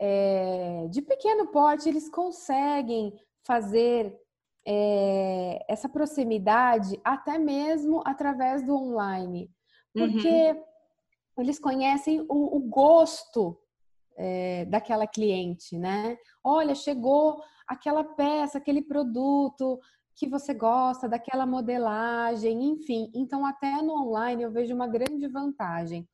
[0.00, 4.18] é, de pequeno porte eles conseguem fazer
[4.66, 9.50] é, essa proximidade até mesmo através do online,
[9.92, 10.64] porque uhum.
[11.38, 13.58] eles conhecem o, o gosto
[14.16, 16.16] é, daquela cliente, né?
[16.44, 19.80] Olha, chegou aquela peça, aquele produto
[20.14, 23.10] que você gosta, daquela modelagem, enfim.
[23.14, 26.08] Então, até no online eu vejo uma grande vantagem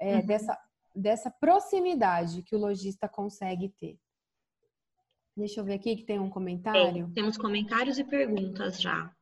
[0.00, 0.26] é, uhum.
[0.26, 0.58] dessa,
[0.94, 3.98] dessa proximidade que o lojista consegue ter.
[5.36, 7.10] Deixa eu ver aqui que tem um comentário.
[7.12, 9.12] Temos comentários e perguntas já.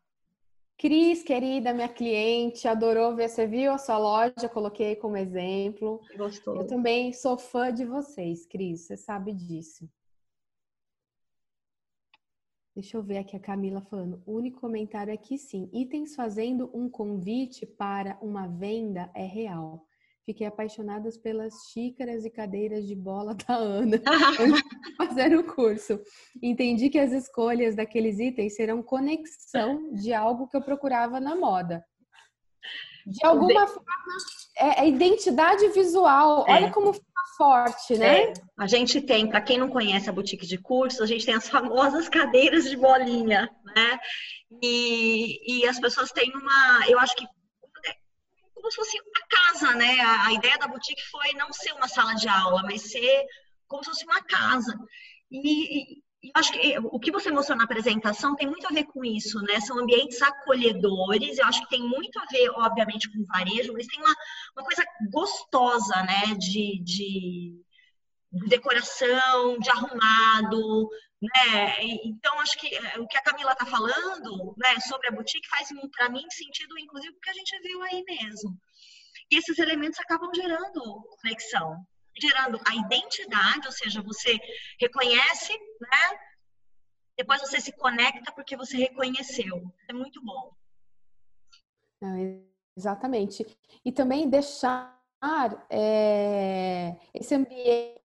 [0.76, 3.28] Cris, querida, minha cliente, adorou ver.
[3.28, 4.48] Você viu a sua loja?
[4.52, 6.00] Coloquei como exemplo.
[6.16, 6.56] Gostou.
[6.56, 8.86] Eu também sou fã de vocês, Cris.
[8.86, 9.88] Você sabe disso.
[12.74, 14.22] Deixa eu ver aqui a Camila falando.
[14.24, 15.68] O único comentário é que sim.
[15.74, 19.86] Itens fazendo um convite para uma venda é real.
[20.24, 24.00] Fiquei apaixonada pelas xícaras e cadeiras de bola da Ana
[24.40, 26.00] antes de fazer o curso.
[26.42, 31.84] Entendi que as escolhas daqueles itens serão conexão de algo que eu procurava na moda.
[33.04, 33.84] De alguma forma,
[34.56, 36.46] é, é identidade visual.
[36.46, 36.52] É.
[36.52, 37.06] Olha como fica
[37.42, 38.24] forte, né?
[38.24, 38.32] É.
[38.56, 41.48] A gente tem, para quem não conhece a boutique de cursos, a gente tem as
[41.50, 43.98] famosas cadeiras de bolinha, né?
[44.62, 47.26] E, e as pessoas têm uma, eu acho que
[48.54, 50.00] como se fosse uma casa, né?
[50.00, 53.24] A, a ideia da boutique foi não ser uma sala de aula, mas ser
[53.66, 54.72] como se fosse uma casa.
[55.32, 59.04] E, eu acho que o que você mostrou na apresentação tem muito a ver com
[59.04, 59.60] isso, né?
[59.60, 63.98] São ambientes acolhedores, eu acho que tem muito a ver, obviamente, com varejo, mas tem
[63.98, 64.14] uma,
[64.56, 66.34] uma coisa gostosa, né?
[66.38, 67.60] De, de
[68.48, 70.88] decoração, de arrumado,
[71.20, 71.76] né?
[72.04, 75.68] Então, acho que eh, o que a Camila está falando né, sobre a boutique faz,
[75.96, 78.56] para mim, sentido, inclusive, porque a gente viu aí mesmo.
[79.30, 80.80] E esses elementos acabam gerando
[81.20, 81.76] conexão,
[82.20, 84.38] gerando a identidade, ou seja, você
[84.78, 86.18] reconhece, né?
[87.16, 89.62] Depois você se conecta porque você reconheceu.
[89.88, 90.52] É muito bom.
[92.02, 92.40] É,
[92.76, 93.46] exatamente.
[93.84, 95.00] E também deixar
[95.70, 98.00] é, esse ambiente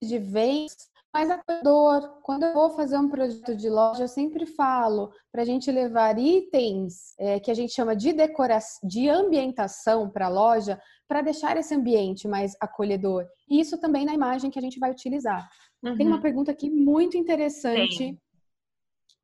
[0.00, 2.20] de vez mais acolhedor.
[2.22, 6.18] Quando eu vou fazer um projeto de loja, eu sempre falo para a gente levar
[6.18, 11.56] itens é, que a gente chama de decoração, de ambientação para a loja, para deixar
[11.56, 13.26] esse ambiente mais acolhedor.
[13.48, 15.48] E isso também na imagem que a gente vai utilizar.
[15.82, 15.96] Uhum.
[15.96, 16.22] Tem uma uhum.
[16.22, 18.18] pergunta aqui muito interessante Sim.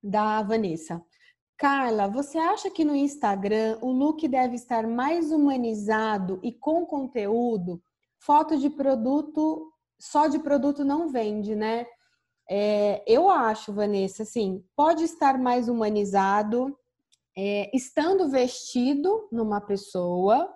[0.02, 1.02] da Vanessa.
[1.56, 7.80] Carla, você acha que no Instagram o look deve estar mais humanizado e com conteúdo?
[8.18, 9.70] Foto de produto
[10.04, 11.86] só de produto não vende, né?
[12.48, 16.76] É, eu acho, Vanessa, assim, pode estar mais humanizado,
[17.36, 20.52] é, estando vestido numa pessoa,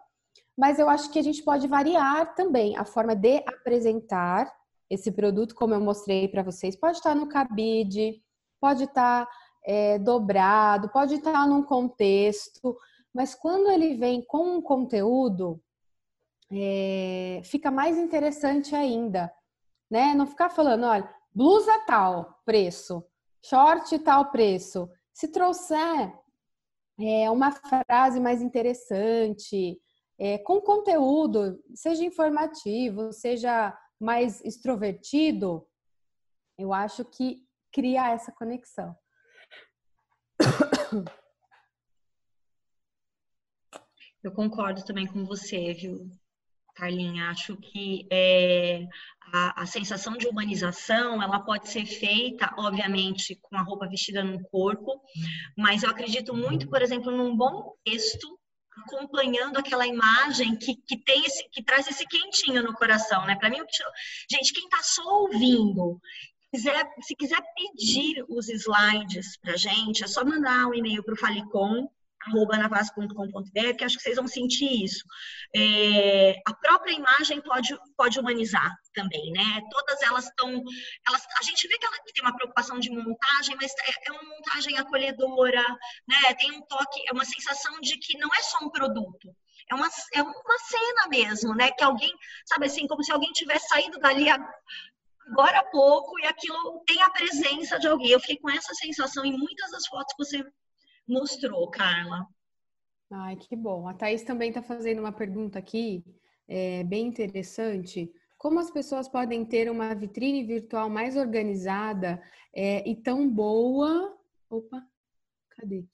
[0.57, 4.53] mas eu acho que a gente pode variar também a forma de apresentar
[4.91, 6.77] esse produto, como eu mostrei para vocês.
[6.77, 8.23] Pode estar no cabide,
[8.61, 9.27] pode estar
[9.65, 12.77] é, dobrado, pode estar num contexto,
[13.15, 15.61] mas quando ele vem com um conteúdo,
[16.53, 19.33] é, fica mais interessante ainda,
[19.91, 20.15] né?
[20.15, 23.05] Não ficar falando, olha, blusa tal preço,
[23.45, 24.89] short tal preço.
[25.13, 26.13] Se trouxer
[27.01, 29.81] é, uma frase mais interessante,
[30.19, 35.67] é, com conteúdo, seja informativo, seja mais extrovertido,
[36.57, 38.97] eu acho que cria essa conexão.
[44.23, 46.11] Eu concordo também com você, viu?
[46.75, 47.31] Carlinha.
[47.31, 48.87] Acho que é,
[49.33, 54.43] a, a, sensação de humanização ela pode ser feita, obviamente, com a roupa vestida no
[54.49, 55.01] corpo,
[55.57, 58.39] mas eu acredito muito, por exemplo, num bom texto
[58.85, 63.37] acompanhando aquela imagem que, que tem esse, que traz esse quentinho no coração, né?
[63.37, 63.59] Para mim,
[64.31, 66.01] gente, quem está só ouvindo
[66.51, 71.19] quiser, se quiser pedir os slides para gente, é só mandar um e-mail para o
[71.19, 71.89] Falicom,
[72.27, 75.05] navas.com.br, que acho que vocês vão sentir isso.
[75.55, 79.63] É, a própria imagem pode, pode humanizar também, né?
[79.71, 80.63] Todas elas estão.
[81.07, 84.25] Elas, a gente vê que ela tem uma preocupação de montagem, mas é, é uma
[84.25, 85.65] montagem acolhedora,
[86.07, 86.35] né?
[86.39, 89.35] Tem um toque, é uma sensação de que não é só um produto.
[89.71, 91.71] É uma, é uma cena mesmo, né?
[91.71, 92.13] Que alguém,
[92.47, 97.11] sabe assim, como se alguém tivesse saído dali agora há pouco e aquilo tem a
[97.11, 98.11] presença de alguém.
[98.11, 100.45] Eu fiquei com essa sensação em muitas das fotos que você
[101.09, 102.27] mostrou, Carla.
[103.11, 103.89] Ai, que bom.
[103.89, 106.05] A Thaís também está fazendo uma pergunta aqui
[106.47, 112.23] é, bem interessante como as pessoas podem ter uma vitrine virtual mais organizada
[112.55, 114.17] é, e tão boa.
[114.49, 114.87] Opa,
[115.51, 115.85] cadê?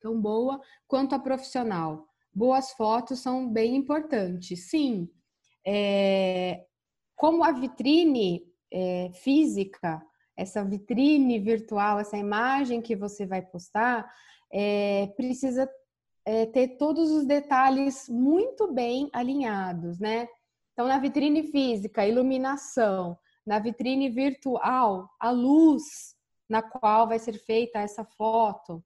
[0.00, 2.08] Tão boa quanto a profissional.
[2.34, 5.08] Boas fotos são bem importantes, sim.
[5.64, 6.66] É,
[7.14, 10.02] como a vitrine é, física,
[10.36, 14.10] essa vitrine virtual, essa imagem que você vai postar,
[14.52, 15.68] é, precisa
[16.24, 20.28] é, ter todos os detalhes muito bem alinhados, né?
[20.72, 26.14] Então, na vitrine física, iluminação, na vitrine virtual, a luz
[26.48, 28.84] na qual vai ser feita essa foto.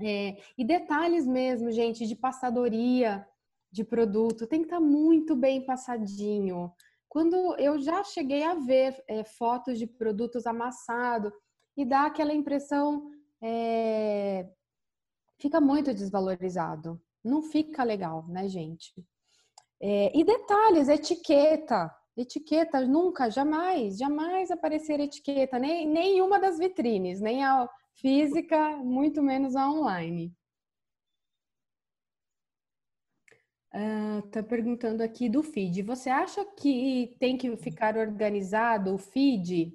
[0.00, 3.26] É, e detalhes mesmo, gente, de passadoria
[3.70, 6.72] de produto, tem que estar tá muito bem passadinho.
[7.08, 11.32] Quando eu já cheguei a ver é, fotos de produtos amassados
[11.76, 13.10] e dá aquela impressão,
[13.42, 14.48] é,
[15.40, 17.00] fica muito desvalorizado.
[17.24, 18.92] Não fica legal, né, gente?
[19.80, 21.90] É, e detalhes, etiqueta.
[22.16, 29.56] Etiqueta, nunca, jamais, jamais aparecer etiqueta, nem nenhuma das vitrines, nem a física, muito menos
[29.56, 30.34] a online.
[33.72, 35.82] Uh, tá perguntando aqui do feed.
[35.82, 39.72] Você acha que tem que ficar organizado o feed?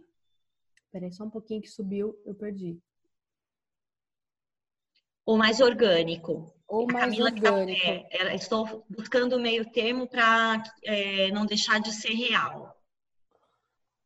[0.91, 2.78] Peraí, só um pouquinho que subiu, eu perdi.
[5.26, 6.53] Ou mais orgânico?
[6.67, 7.82] Ou mais Camila orgânico.
[7.82, 12.76] Tá, é, estou buscando o meio termo para é, não deixar de ser real.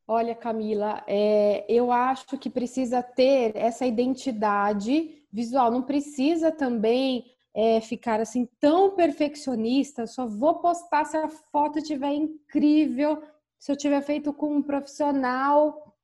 [0.07, 5.69] Olha, Camila, é, eu acho que precisa ter essa identidade visual.
[5.69, 10.07] Não precisa também é, ficar assim tão perfeccionista.
[10.07, 13.21] Só vou postar se a foto estiver incrível,
[13.57, 15.95] se eu tiver feito com um profissional.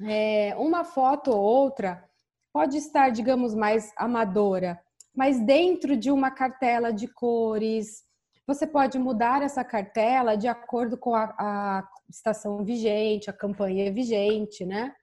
[0.00, 2.08] É, uma foto ou outra
[2.52, 4.80] pode estar, digamos, mais amadora,
[5.14, 8.04] mas dentro de uma cartela de cores.
[8.46, 14.64] Você pode mudar essa cartela de acordo com a, a estação vigente, a campanha vigente,
[14.66, 14.94] né?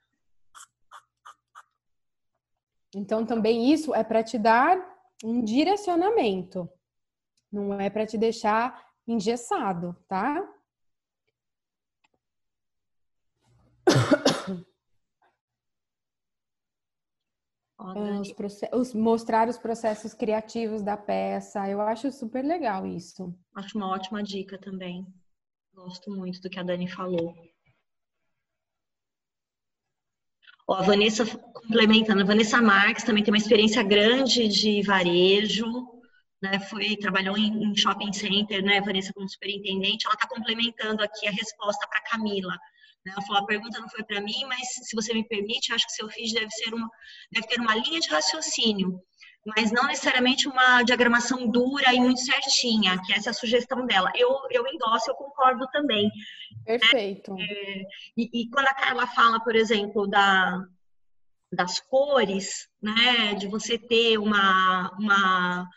[2.93, 4.77] Então, também isso é para te dar
[5.23, 6.69] um direcionamento,
[7.51, 10.47] não é para te deixar engessado, tá?
[17.79, 18.33] Os,
[18.73, 21.67] os, mostrar os processos criativos da peça.
[21.69, 23.33] Eu acho super legal isso.
[23.55, 25.07] Acho uma ótima dica também.
[25.73, 27.33] Gosto muito do que a Dani falou.
[30.69, 35.65] A Vanessa, complementando, a Vanessa Marques também tem uma experiência grande de varejo,
[36.41, 36.59] né?
[36.59, 38.81] Foi, trabalhou em, em shopping center, né?
[38.81, 40.05] Vanessa como superintendente.
[40.05, 42.55] Ela está complementando aqui a resposta para Camila.
[43.09, 43.13] Né?
[43.15, 45.93] Ela falou, a pergunta não foi para mim, mas se você me permite, acho que
[45.93, 46.89] seu feed deve, ser uma,
[47.31, 49.01] deve ter uma linha de raciocínio,
[49.45, 54.11] mas não necessariamente uma diagramação dura e muito certinha, que essa é a sugestão dela.
[54.15, 56.09] Eu, eu endosso, eu concordo também.
[56.65, 57.35] Perfeito.
[57.39, 57.81] É,
[58.17, 60.61] e, e, quando a Carla fala, por exemplo, da,
[61.51, 65.67] das cores, né, de você ter uma, uma,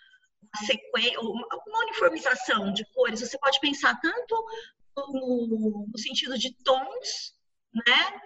[0.66, 4.44] sequência, uma uniformização de cores, você pode pensar tanto
[4.96, 7.34] no, no sentido de tons,
[7.72, 8.20] né?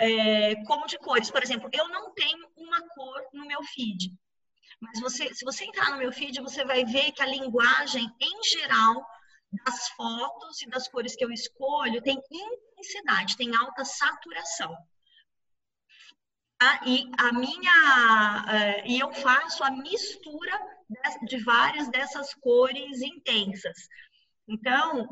[0.00, 1.30] É, como de cores.
[1.30, 4.14] Por exemplo, eu não tenho uma cor no meu feed.
[4.80, 8.42] Mas você, se você entrar no meu feed, você vai ver que a linguagem, em
[8.44, 9.04] geral,
[9.64, 14.76] das fotos e das cores que eu escolho tem intensidade, tem alta saturação.
[16.60, 20.60] Ah, e a minha uh, e eu faço a mistura
[21.22, 23.76] de várias dessas cores intensas.
[24.48, 25.06] Então,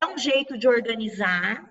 [0.00, 1.62] é um jeito de organizar,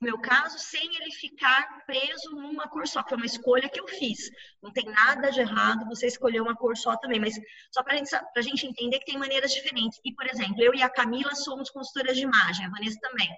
[0.00, 3.80] no meu caso, sem ele ficar preso numa cor só, que é uma escolha que
[3.80, 4.30] eu fiz.
[4.60, 7.34] Não tem nada de errado você escolher uma cor só também, mas
[7.70, 10.00] só para a gente entender que tem maneiras diferentes.
[10.04, 13.28] E, por exemplo, eu e a Camila somos consultoras de imagem, a Vanessa também.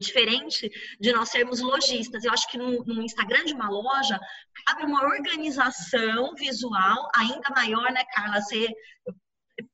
[0.00, 2.24] Diferente de nós sermos lojistas.
[2.24, 4.18] Eu acho que no, no Instagram de uma loja
[4.66, 8.40] cabe uma organização visual ainda maior, né, Carla?
[8.40, 8.74] Você,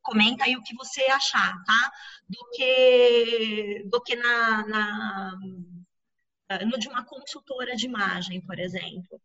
[0.03, 1.93] comenta aí o que você achar, tá?
[2.29, 5.39] Do que, do que na, na
[6.65, 9.21] no de uma consultora de imagem, por exemplo.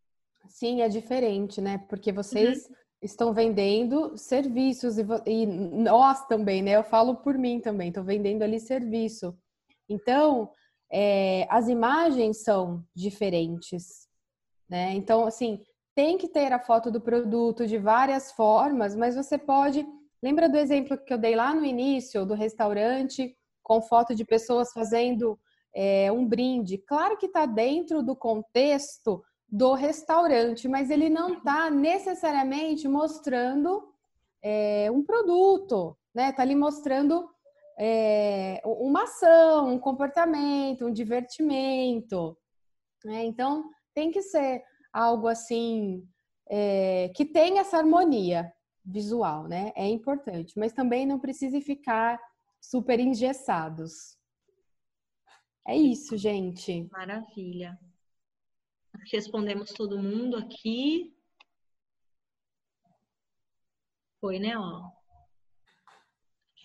[0.48, 1.78] Sim, é diferente, né?
[1.88, 2.74] Porque vocês uhum.
[3.00, 6.72] estão vendendo serviços e, e, nós também, né?
[6.72, 9.36] Eu falo por mim também, estou vendendo ali serviço.
[9.88, 10.50] Então,
[10.90, 14.08] é, as imagens são diferentes,
[14.68, 14.92] né?
[14.94, 15.62] Então, assim,
[15.94, 19.86] tem que ter a foto do produto de várias formas, mas você pode
[20.22, 24.72] Lembra do exemplo que eu dei lá no início do restaurante com foto de pessoas
[24.72, 25.38] fazendo
[25.74, 26.78] é, um brinde?
[26.78, 33.92] Claro que está dentro do contexto do restaurante, mas ele não está necessariamente mostrando
[34.40, 36.30] é, um produto, né?
[36.30, 37.28] Está ali mostrando
[37.78, 42.36] é, uma ação, um comportamento, um divertimento.
[43.04, 43.24] Né?
[43.24, 44.62] Então, tem que ser
[44.92, 46.06] algo assim
[46.48, 48.52] é, que tenha essa harmonia
[48.84, 49.72] visual, né?
[49.76, 52.20] É importante, mas também não precise ficar
[52.60, 54.18] super engessados.
[55.66, 56.88] É isso, gente.
[56.90, 57.78] Maravilha.
[59.12, 61.14] Respondemos todo mundo aqui.
[64.20, 64.56] Foi, né?
[64.56, 64.90] Ó.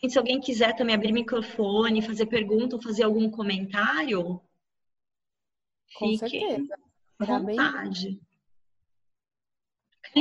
[0.08, 4.40] Se alguém quiser também abrir microfone, fazer pergunta ou fazer algum comentário,
[5.96, 6.80] Com fique certeza.
[7.20, 8.22] à vontade.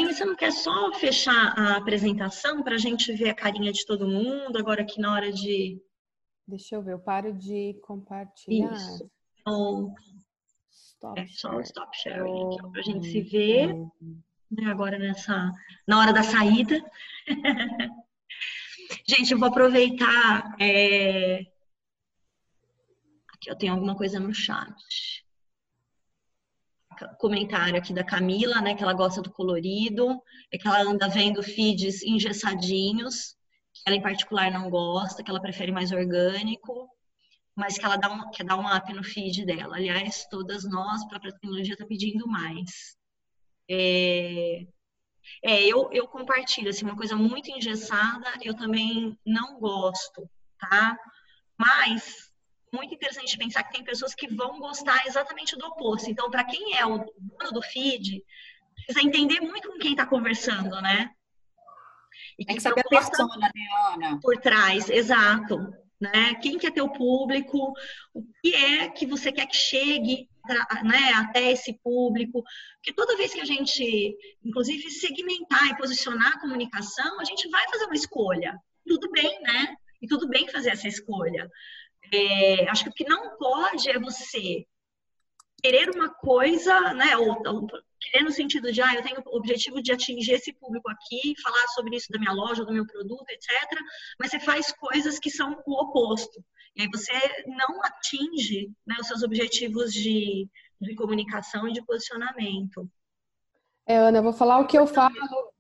[0.04, 0.12] Bem...
[0.12, 4.08] você não quer só fechar a apresentação para a gente ver a carinha de todo
[4.08, 5.80] mundo agora aqui na hora de.
[6.46, 8.72] Deixa eu ver, eu paro de compartilhar.
[8.72, 9.10] Isso.
[9.40, 9.94] Então,
[10.70, 13.74] stop é só o stop sharing aqui para a gente se ver
[14.50, 15.52] né, agora nessa
[15.86, 16.84] na hora da saída.
[19.08, 20.56] Gente, eu vou aproveitar.
[20.60, 21.40] É...
[23.34, 25.25] Aqui eu tenho alguma coisa no chat.
[27.18, 28.74] Comentário aqui da Camila, né?
[28.74, 30.20] Que ela gosta do colorido,
[30.52, 33.36] é que ela anda vendo feeds engessadinhos,
[33.72, 36.88] que ela em particular não gosta, que ela prefere mais orgânico,
[37.54, 39.76] mas que ela dá um, quer dar um up no feed dela.
[39.76, 42.96] Aliás, todas nós, a própria tecnologia está pedindo mais.
[43.68, 44.66] É...
[45.42, 50.96] É, eu, eu compartilho, assim, uma coisa muito engessada, eu também não gosto, tá?
[51.58, 52.25] Mas,
[52.76, 56.10] muito interessante pensar que tem pessoas que vão gostar exatamente do oposto.
[56.10, 58.22] Então, para quem é o dono do feed,
[58.74, 61.10] precisa entender muito com quem está conversando, né?
[62.38, 64.20] E tem que saber a persona, né, Ana?
[64.20, 65.72] Por trás, exato.
[66.00, 66.34] Né?
[66.42, 67.72] Quem que é teu público?
[68.12, 70.28] O que é que você quer que chegue
[70.84, 72.42] né, até esse público,
[72.76, 77.64] porque toda vez que a gente, inclusive, segmentar e posicionar a comunicação, a gente vai
[77.68, 78.56] fazer uma escolha.
[78.86, 79.74] Tudo bem, né?
[80.00, 81.50] E tudo bem fazer essa escolha.
[82.12, 84.66] É, acho que o que não pode é você
[85.62, 87.16] querer uma coisa, né?
[87.16, 87.66] Ou, ou
[88.00, 91.66] querer no sentido de, ah, eu tenho o objetivo de atingir esse público aqui, falar
[91.68, 93.50] sobre isso da minha loja, do meu produto, etc.
[94.18, 96.44] Mas você faz coisas que são o oposto.
[96.76, 97.12] E aí você
[97.46, 100.48] não atinge né, os seus objetivos de,
[100.80, 102.88] de comunicação e de posicionamento.
[103.86, 105.12] É, Ana, eu vou falar o que eu falo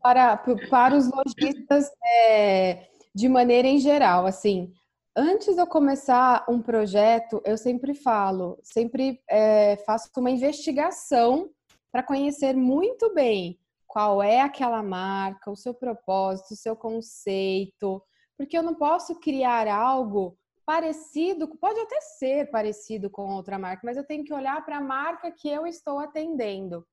[0.02, 4.26] para, para os lojistas é, de maneira em geral.
[4.26, 4.72] Assim,
[5.16, 11.50] antes de eu começar um projeto, eu sempre falo, sempre é, faço uma investigação
[11.90, 18.02] para conhecer muito bem qual é aquela marca, o seu propósito, o seu conceito,
[18.36, 20.36] porque eu não posso criar algo
[20.66, 24.82] parecido, pode até ser parecido com outra marca, mas eu tenho que olhar para a
[24.82, 26.86] marca que eu estou atendendo.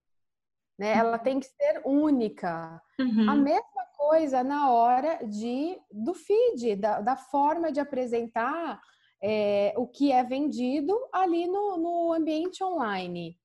[0.80, 0.94] Né?
[0.98, 2.82] Ela tem que ser única.
[3.00, 3.30] Uhum.
[3.30, 8.82] A mesma coisa na hora de do feed, da, da forma de apresentar
[9.24, 13.40] é, o que é vendido ali no, no ambiente online.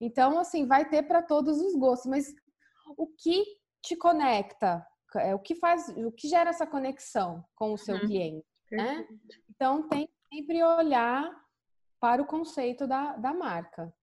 [0.00, 2.34] Então, assim, vai ter para todos os gostos, mas
[2.96, 3.44] o que
[3.82, 4.86] te conecta?
[5.16, 8.00] É, o que faz, o que gera essa conexão com o seu uhum.
[8.00, 8.46] cliente?
[8.70, 9.06] Né?
[9.50, 11.30] Então, tem que sempre olhar
[12.00, 13.94] para o conceito da, da marca.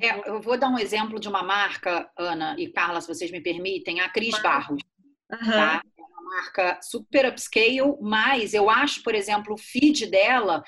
[0.00, 3.40] É, eu vou dar um exemplo de uma marca, Ana e Carla, se vocês me
[3.40, 4.82] permitem, a Cris Barros.
[5.30, 5.50] Uhum.
[5.50, 5.82] Tá?
[5.98, 10.62] É uma marca super upscale, mas eu acho, por exemplo, o feed dela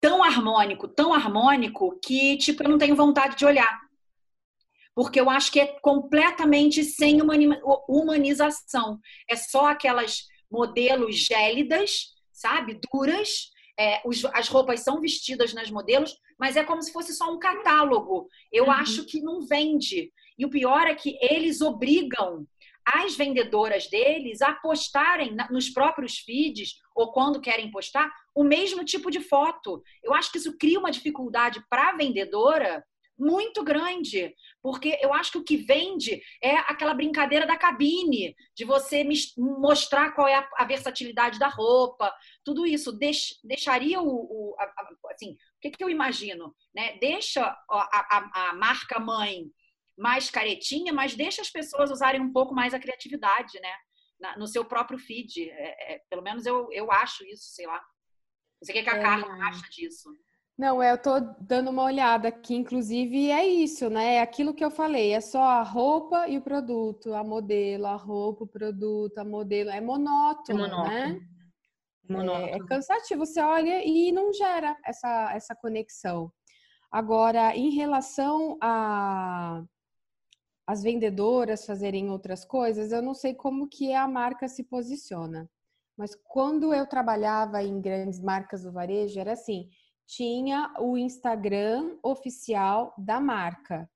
[0.00, 3.80] tão harmônico, tão harmônico, que tipo, eu não tenho vontade de olhar.
[4.94, 7.20] Porque eu acho que é completamente sem
[7.88, 9.00] humanização.
[9.28, 12.78] É só aquelas modelos gélidas, sabe?
[12.92, 13.50] Duras.
[13.78, 17.38] É, os, as roupas são vestidas nas modelos, mas é como se fosse só um
[17.38, 18.28] catálogo.
[18.52, 18.70] Eu uhum.
[18.70, 20.12] acho que não vende.
[20.38, 22.46] E o pior é que eles obrigam
[22.84, 29.10] as vendedoras deles a postarem nos próprios feeds ou quando querem postar o mesmo tipo
[29.10, 29.82] de foto.
[30.02, 32.84] Eu acho que isso cria uma dificuldade para a vendedora
[33.18, 38.64] muito grande, porque eu acho que o que vende é aquela brincadeira da cabine, de
[38.64, 39.06] você
[39.36, 42.12] mostrar qual é a, a versatilidade da roupa,
[42.44, 46.98] tudo isso Deix, deixaria o, o a, a, assim, o que, que eu imagino, né?
[46.98, 49.46] Deixa a, a, marca mãe
[49.96, 53.74] mais caretinha, mas deixa as pessoas usarem um pouco mais a criatividade, né?
[54.18, 57.78] Na, no seu próprio feed, é, é, pelo menos eu, eu acho isso, sei lá.
[57.78, 60.08] Não sei o que, que a é, Carla acha disso.
[60.56, 64.16] Não, é, eu tô dando uma olhada aqui, inclusive é isso, né?
[64.16, 67.96] É aquilo que eu falei, é só a roupa e o produto, a modelo, a
[67.96, 70.88] roupa, o produto, a modelo, é monótono, é monótono.
[70.88, 71.20] né?
[72.08, 72.46] Monótono.
[72.46, 76.32] É, é cansativo, você olha e não gera essa, essa conexão.
[76.90, 79.64] Agora, em relação a
[80.66, 85.50] as vendedoras fazerem outras coisas, eu não sei como que a marca se posiciona.
[85.96, 89.68] Mas quando eu trabalhava em grandes marcas do varejo, era assim:
[90.06, 93.88] tinha o Instagram oficial da marca.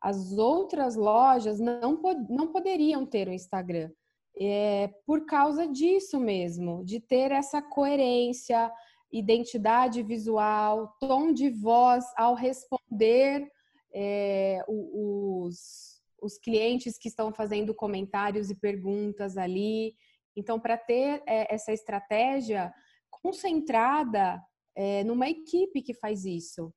[0.00, 3.90] As outras lojas não, não poderiam ter o Instagram.
[4.38, 8.70] É, por causa disso mesmo, de ter essa coerência,
[9.10, 13.50] identidade visual, tom de voz ao responder
[13.94, 19.94] é, os, os clientes que estão fazendo comentários e perguntas ali.
[20.36, 22.72] Então, para ter é, essa estratégia
[23.10, 24.42] concentrada
[24.76, 26.72] é, numa equipe que faz isso.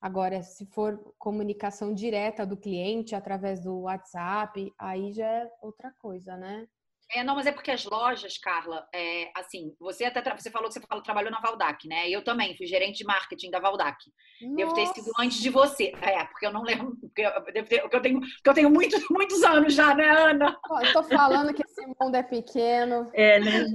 [0.00, 6.36] Agora, se for comunicação direta do cliente através do WhatsApp, aí já é outra coisa,
[6.36, 6.66] né?
[7.12, 10.74] É, não, mas é porque as lojas, Carla, é, assim, você até você falou que
[10.74, 12.08] você falou, trabalhou na Valdac, né?
[12.08, 13.96] Eu também fui gerente de marketing da Valdac.
[14.40, 14.54] Nossa.
[14.54, 15.92] Devo ter sido antes de você.
[16.00, 19.04] É, porque eu não lembro, porque eu, ter, porque eu tenho, porque eu tenho muitos,
[19.10, 20.56] muitos anos já, né, Ana?
[20.82, 23.10] Eu tô falando que esse mundo é pequeno.
[23.12, 23.66] É, né?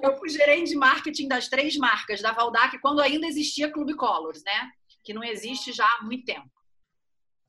[0.00, 4.42] Eu fui gerente de marketing das três marcas da Valdac quando ainda existia Clube Colors,
[4.44, 4.70] né?
[5.04, 6.48] Que não existe já há muito tempo.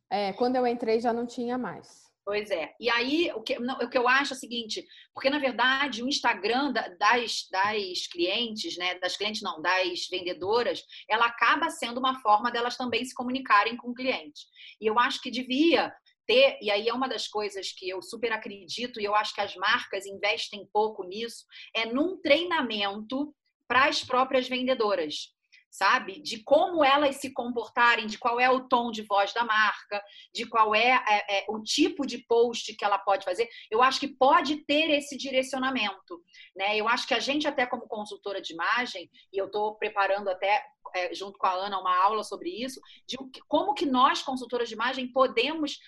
[0.09, 2.02] É, quando eu entrei já não tinha mais.
[2.25, 2.73] Pois é.
[2.79, 6.01] E aí, o que, não, o que eu acho é o seguinte, porque na verdade
[6.01, 12.21] o Instagram das, das clientes, né, das clientes não, das vendedoras, ela acaba sendo uma
[12.21, 14.45] forma delas também se comunicarem com o cliente.
[14.79, 15.93] E eu acho que devia
[16.25, 19.41] ter, e aí é uma das coisas que eu super acredito, e eu acho que
[19.41, 21.43] as marcas investem pouco nisso,
[21.75, 23.35] é num treinamento
[23.67, 25.32] para as próprias vendedoras
[25.73, 26.21] sabe?
[26.21, 30.45] De como elas se comportarem, de qual é o tom de voz da marca, de
[30.45, 33.49] qual é, é, é, o tipo de post que ela pode fazer.
[33.71, 36.23] Eu acho que pode ter esse direcionamento,
[36.55, 36.77] né?
[36.77, 40.63] Eu acho que a gente até como consultora de imagem, e eu estou preparando até
[40.93, 43.17] é, junto com a Ana uma aula sobre isso, de
[43.47, 45.79] como que nós consultoras de imagem podemos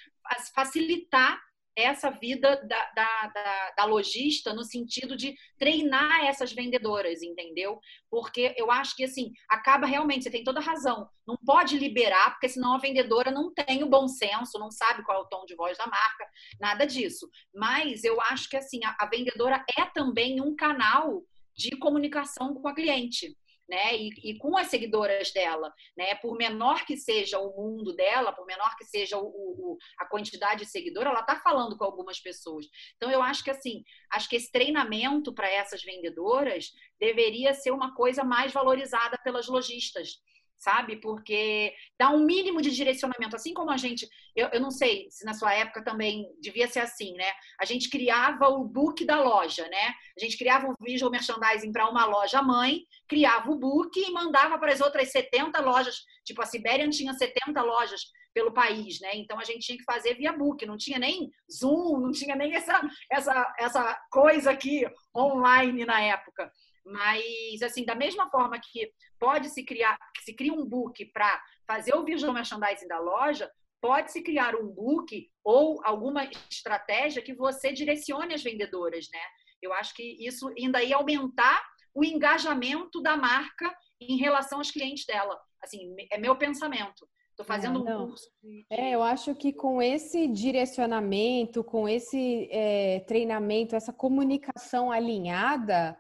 [0.55, 1.39] facilitar
[1.76, 7.80] essa vida da, da, da, da, lojista no sentido de treinar essas vendedoras, entendeu?
[8.09, 12.47] Porque eu acho que assim, acaba realmente, você tem toda razão, não pode liberar, porque
[12.47, 15.55] senão a vendedora não tem o bom senso, não sabe qual é o tom de
[15.55, 16.26] voz da marca,
[16.59, 17.30] nada disso.
[17.53, 21.23] Mas eu acho que assim, a, a vendedora é também um canal
[21.55, 23.36] de comunicação com a cliente
[23.68, 23.95] né?
[23.95, 26.16] E, e, com as seguidoras dela, né?
[26.16, 30.61] Por menor que seja o mundo dela, por menor que seja o, o, a quantidade
[30.61, 32.66] de seguidora, ela está falando com algumas pessoas.
[32.95, 37.93] Então eu acho que assim, acho que esse treinamento para essas vendedoras deveria ser uma
[37.95, 40.20] coisa mais valorizada pelas lojistas
[40.58, 40.97] sabe?
[40.97, 43.36] Porque dá um mínimo de direcionamento.
[43.36, 46.80] Assim como a gente, eu, eu não sei se na sua época também devia ser
[46.80, 47.32] assim, né?
[47.60, 49.93] A gente criava o book da loja, né?
[50.18, 54.58] A gente criava um visual merchandising para uma loja mãe, criava o book e mandava
[54.58, 55.97] para as outras 70 lojas.
[56.24, 58.01] Tipo, a Siberian tinha 70 lojas
[58.36, 59.12] pelo país, né?
[59.14, 62.53] Então a gente tinha que fazer via book, não tinha nem Zoom, não tinha nem
[62.53, 64.86] essa, essa, essa coisa aqui
[65.16, 66.51] online na época.
[66.86, 71.95] Mas, assim, da mesma forma que pode se criar, se cria um book para fazer
[71.95, 77.73] o visual merchandising da loja, pode se criar um book ou alguma estratégia que você
[77.73, 79.21] direcione as vendedoras, né?
[79.61, 81.63] Eu acho que isso ainda ia aumentar
[81.93, 85.39] o engajamento da marca em relação aos clientes dela.
[85.63, 87.07] Assim, é meu pensamento.
[87.31, 88.29] Estou fazendo é, um curso.
[88.41, 88.65] De...
[88.69, 95.97] É, eu acho que com esse direcionamento, com esse é, treinamento, essa comunicação alinhada,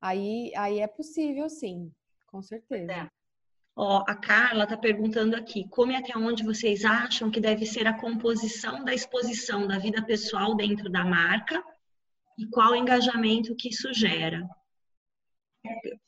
[0.00, 1.92] Aí, aí é possível, sim,
[2.26, 2.92] com certeza.
[2.92, 3.08] É.
[3.76, 7.86] Ó, a Carla está perguntando aqui, como e até onde vocês acham que deve ser
[7.86, 11.62] a composição da exposição da vida pessoal dentro da marca
[12.36, 14.48] e qual o engajamento que isso gera?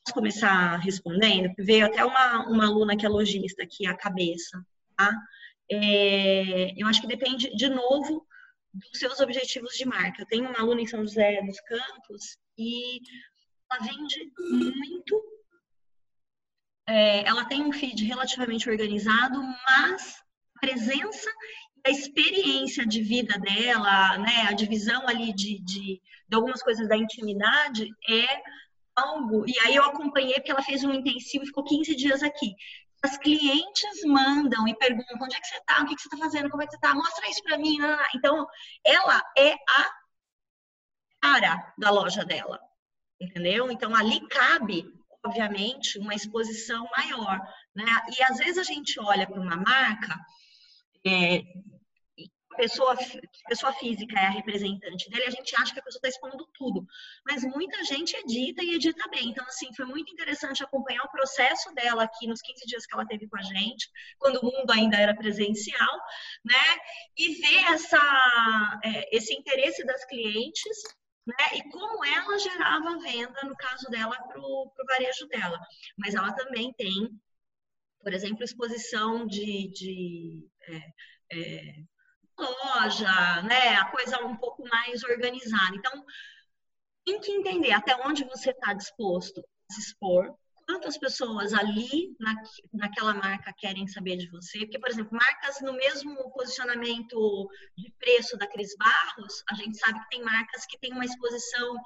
[0.05, 1.53] Posso começar respondendo?
[1.59, 4.64] Veio até uma, uma aluna que é lojista aqui, a cabeça,
[4.97, 5.12] tá?
[5.70, 8.26] É, eu acho que depende, de novo,
[8.72, 10.22] dos seus objetivos de marca.
[10.22, 13.01] Eu tenho uma aluna em São José dos Campos e
[13.71, 15.23] ela vende muito.
[16.87, 20.16] É, ela tem um feed relativamente organizado, mas
[20.57, 21.31] a presença
[21.77, 26.89] e a experiência de vida dela, né, a divisão ali de, de, de algumas coisas
[26.89, 28.43] da intimidade é
[28.97, 29.45] algo.
[29.49, 32.55] E aí eu acompanhei porque ela fez um intensivo e ficou 15 dias aqui.
[33.03, 36.18] As clientes mandam e perguntam onde é que você está, o que, que você está
[36.18, 37.79] fazendo, como é que você está, mostra isso para mim.
[38.16, 38.47] Então,
[38.85, 39.91] ela é a
[41.23, 42.61] cara da loja dela
[43.21, 43.71] entendeu?
[43.71, 44.85] Então ali cabe,
[45.25, 47.41] obviamente, uma exposição maior,
[47.75, 47.85] né?
[48.18, 50.18] E às vezes a gente olha para uma marca,
[51.07, 51.43] é,
[52.61, 52.95] pessoa,
[53.49, 56.87] pessoa física é a representante dele, a gente acha que a pessoa está expondo tudo.
[57.27, 59.31] Mas muita gente edita e edita bem.
[59.31, 63.07] Então, assim, foi muito interessante acompanhar o processo dela aqui nos 15 dias que ela
[63.07, 65.97] teve com a gente, quando o mundo ainda era presencial,
[66.45, 66.79] né?
[67.16, 71.35] E ver essa, é, esse interesse das clientes né?
[71.55, 75.61] E como ela gerava venda, no caso dela, para o varejo dela.
[75.97, 77.11] Mas ela também tem,
[78.01, 81.75] por exemplo, exposição de, de é, é,
[82.39, 83.77] loja, né?
[83.77, 85.77] A coisa um pouco mais organizada.
[85.77, 86.05] Então,
[87.05, 90.35] tem que entender até onde você está disposto a se expor,
[90.71, 92.35] quantas pessoas ali na,
[92.73, 94.61] naquela marca querem saber de você.
[94.61, 99.99] Porque, por exemplo, marcas no mesmo posicionamento de preço da Cris Barros, a gente sabe
[100.01, 101.77] que tem marcas que têm uma exposição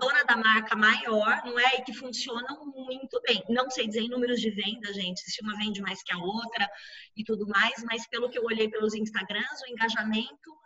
[0.00, 1.76] dona da marca maior, não é?
[1.76, 3.44] E que funcionam muito bem.
[3.48, 6.68] Não sei dizer em números de venda, gente, se uma vende mais que a outra
[7.16, 10.58] e tudo mais, mas pelo que eu olhei pelos Instagrams, o engajamento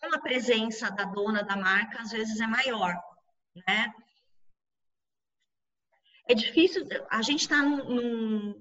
[0.00, 2.94] com a presença da dona da marca às vezes é maior,
[3.66, 3.92] né?
[6.32, 8.58] É difícil, a gente está num,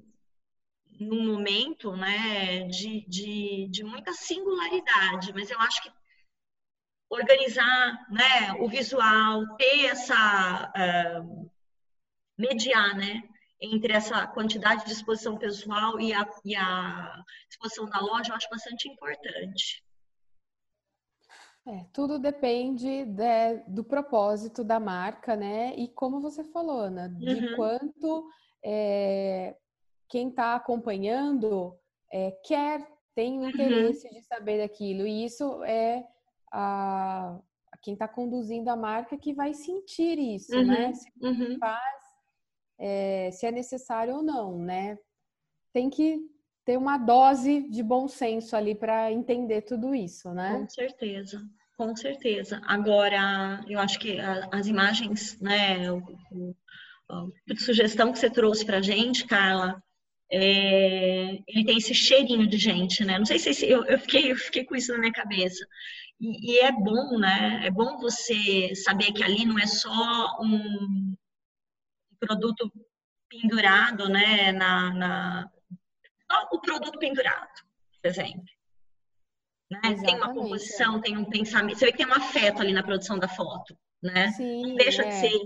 [0.99, 5.89] num momento né, de, de, de muita singularidade, mas eu acho que
[7.09, 10.69] organizar né, o visual, ter essa.
[10.76, 11.49] Uh,
[12.38, 13.24] mediar, né?
[13.61, 18.49] Entre essa quantidade de exposição pessoal e a, e a exposição da loja, eu acho
[18.49, 19.82] bastante importante.
[21.68, 25.76] É, tudo depende de, do propósito da marca, né?
[25.76, 27.55] E como você falou, Ana, de uhum.
[27.55, 28.28] quanto
[28.66, 29.55] é,
[30.09, 31.78] quem está acompanhando
[32.12, 33.49] é, quer, tem o uhum.
[33.49, 34.14] interesse uhum.
[34.14, 35.05] de saber daquilo.
[35.05, 36.03] E isso é
[36.51, 37.39] a,
[37.84, 40.66] quem está conduzindo a marca que vai sentir isso, uhum.
[40.66, 40.93] né?
[40.93, 41.57] Se uhum.
[41.59, 42.03] faz,
[42.80, 44.97] é, se é necessário ou não, né?
[45.72, 46.20] Tem que
[46.72, 50.57] ter uma dose de bom senso ali para entender tudo isso, né?
[50.57, 51.45] Com certeza,
[51.76, 52.61] com certeza.
[52.65, 54.17] Agora, eu acho que
[54.49, 55.97] as imagens, né, o,
[56.32, 56.55] o,
[57.09, 59.84] a sugestão que você trouxe para gente, Carla,
[60.32, 63.17] é, ele tem esse cheirinho de gente, né?
[63.17, 65.67] Não sei se eu, eu, fiquei, eu fiquei com isso na minha cabeça.
[66.22, 67.65] E, e, é bom, né?
[67.65, 71.17] É bom você saber que ali não é só um
[72.17, 72.72] produto
[73.30, 74.53] pendurado, né?
[74.53, 75.51] Na, na
[76.52, 77.62] o produto pendurado,
[78.02, 78.44] por exemplo.
[79.70, 79.80] Né?
[80.04, 81.02] Tem uma composição, é.
[81.02, 81.78] tem um pensamento.
[81.78, 84.32] Você vê que tem um afeto ali na produção da foto, né?
[84.32, 85.08] Sim, não deixa é.
[85.08, 85.40] de ser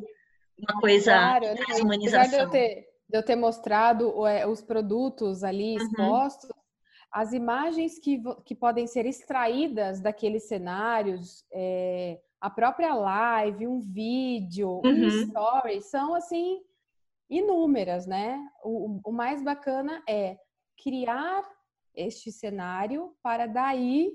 [0.58, 1.66] uma coisa claro, né?
[1.80, 2.30] humanização.
[2.30, 5.84] De eu, ter, de eu ter mostrado é, os produtos ali uhum.
[5.84, 6.50] expostos,
[7.12, 14.82] as imagens que, que podem ser extraídas daqueles cenários, é, a própria live, um vídeo,
[14.84, 14.92] uhum.
[14.92, 16.60] um story, são assim
[17.30, 18.40] inúmeras, né?
[18.64, 20.38] O, o mais bacana é
[20.78, 21.44] criar
[21.96, 24.12] este cenário para daí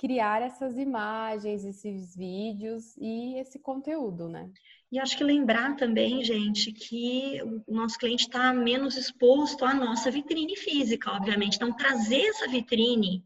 [0.00, 4.50] criar essas imagens, esses vídeos e esse conteúdo, né?
[4.90, 10.10] E acho que lembrar também, gente, que o nosso cliente está menos exposto à nossa
[10.10, 11.56] vitrine física, obviamente.
[11.56, 13.22] Então, trazer essa vitrine,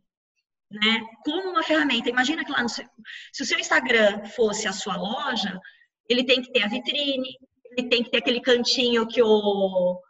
[0.68, 2.11] né, como uma ferramenta.
[2.11, 2.84] Imagina que lá no seu,
[3.32, 5.61] se o seu Instagram fosse a sua loja,
[6.09, 7.38] ele tem que ter a vitrine,
[7.70, 10.01] ele tem que ter aquele cantinho que o,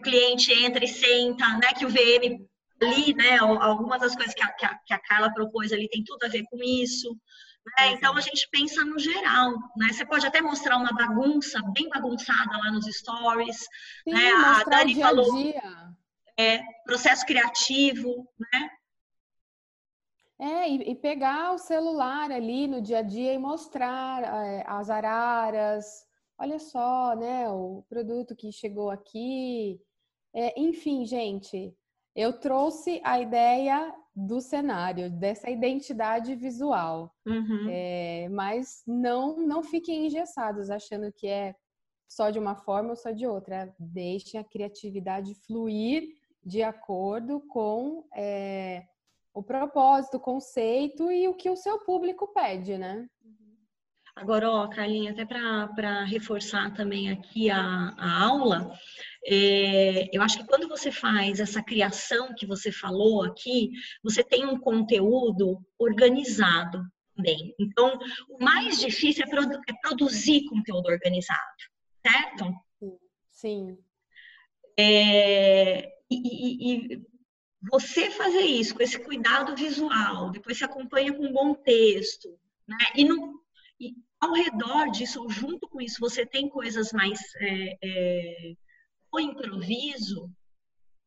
[0.00, 2.46] o cliente entra e senta, né, que o VM
[2.82, 6.02] ali, né, algumas das coisas que a, que a, que a Carla propôs ali tem
[6.02, 7.10] tudo a ver com isso.
[7.78, 7.92] Né?
[7.92, 9.92] Então a gente pensa no geral, né?
[9.92, 13.58] Você pode até mostrar uma bagunça bem bagunçada lá nos stories,
[14.02, 14.30] Sim, né?
[14.32, 15.62] A Dani dia falou dia.
[16.38, 18.70] É, processo criativo, né?
[20.38, 24.88] É, e, e, pegar o celular ali no dia a dia e mostrar é, as
[24.88, 26.06] araras,
[26.38, 29.78] olha só, né, o produto que chegou aqui.
[30.34, 31.74] É, enfim, gente,
[32.14, 37.14] eu trouxe a ideia do cenário, dessa identidade visual.
[37.26, 37.66] Uhum.
[37.70, 41.54] É, mas não, não fiquem engessados achando que é
[42.08, 43.72] só de uma forma ou só de outra.
[43.78, 46.02] Deixem a criatividade fluir
[46.44, 48.84] de acordo com é,
[49.32, 53.08] o propósito, o conceito e o que o seu público pede, né?
[54.16, 58.72] Agora, ó, Carlinha, até para reforçar também aqui a, a aula,
[59.26, 63.70] é, eu acho que quando você faz essa criação que você falou aqui,
[64.02, 66.82] você tem um conteúdo organizado
[67.14, 67.54] também.
[67.58, 67.98] Então,
[68.28, 71.38] o mais difícil é, produ é produzir conteúdo organizado,
[72.06, 72.54] certo?
[73.30, 73.78] Sim.
[74.78, 77.02] É, e, e, e
[77.70, 82.78] você fazer isso com esse cuidado visual, depois se acompanha com um bom texto, né?
[82.94, 83.40] E, no,
[83.78, 88.54] e ao redor disso, ou junto com isso, você tem coisas mais é, é,
[89.12, 90.30] o improviso,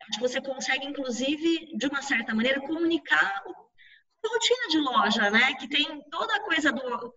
[0.01, 5.53] acho que você consegue, inclusive, de uma certa maneira, comunicar a rotina de loja, né?
[5.55, 7.13] Que tem toda a coisa do.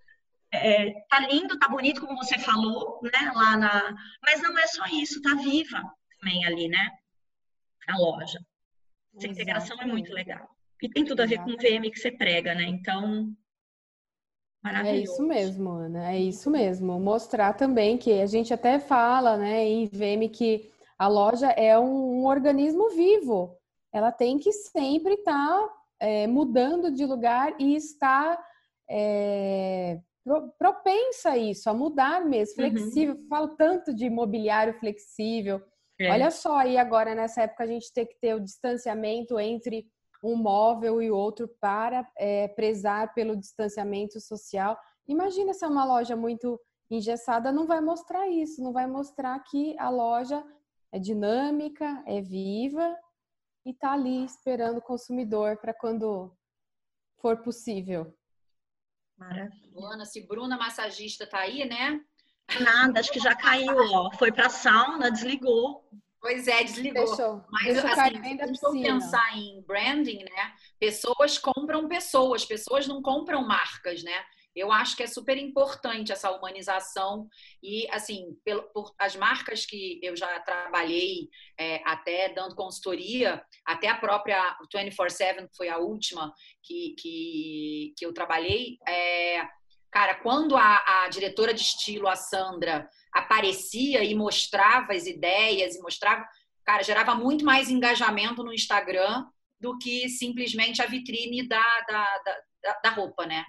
[0.53, 3.33] É, tá lindo, tá bonito, como você falou, né?
[3.35, 3.95] Lá na.
[4.23, 5.83] Mas não é só isso, tá viva
[6.19, 6.91] também ali, né?
[7.89, 8.39] A loja.
[9.17, 10.49] Essa integração é muito legal.
[10.83, 12.65] E tem tudo a ver com o VM que você prega, né?
[12.65, 13.35] Então,
[14.85, 16.99] É isso mesmo, Ana, é isso mesmo.
[16.99, 22.23] Mostrar também que a gente até fala, né, em VM que a loja é um,
[22.23, 23.57] um organismo vivo.
[23.93, 28.39] Ela tem que sempre estar tá, é, mudando de lugar e estar
[28.89, 30.01] é,
[30.59, 32.71] propensa a isso, a mudar mesmo, uhum.
[32.71, 33.15] flexível.
[33.15, 33.29] Uhum.
[33.29, 35.63] Falo tanto de imobiliário flexível.
[35.99, 36.11] É.
[36.11, 39.87] Olha só, aí agora nessa época a gente tem que ter o distanciamento entre
[40.23, 44.77] um móvel e outro para é, prezar pelo distanciamento social.
[45.07, 49.77] Imagina se é uma loja muito engessada, não vai mostrar isso, não vai mostrar que
[49.79, 50.45] a loja
[50.93, 52.97] é dinâmica, é viva
[53.65, 56.37] e está ali esperando o consumidor para quando
[57.21, 58.17] for possível.
[59.17, 59.71] Maravilha.
[59.75, 62.01] Luana, se Bruna massagista tá aí, né?
[62.61, 64.13] Nada, acho que já caiu, ó.
[64.13, 65.89] Foi para sauna, desligou.
[66.21, 67.05] Pois é, desligou.
[67.07, 70.55] Deixou, Mas deixou assim, se for pensar em branding, né?
[70.79, 74.25] Pessoas compram pessoas, pessoas não compram marcas, né?
[74.57, 77.29] Eu acho que é super importante essa humanização
[77.63, 81.29] e, assim, pelo, por as marcas que eu já trabalhei,
[81.59, 86.33] é, até dando consultoria, até a própria 24-7, que foi a última
[86.63, 89.47] que, que, que eu trabalhei, é,
[89.91, 95.83] cara, quando a, a diretora de estilo, a Sandra, aparecia e mostrava as ideias e
[95.83, 96.27] mostrava,
[96.65, 99.27] cara, gerava muito mais engajamento no Instagram
[99.61, 102.19] do que simplesmente a vitrine da, da,
[102.63, 103.45] da, da roupa, né?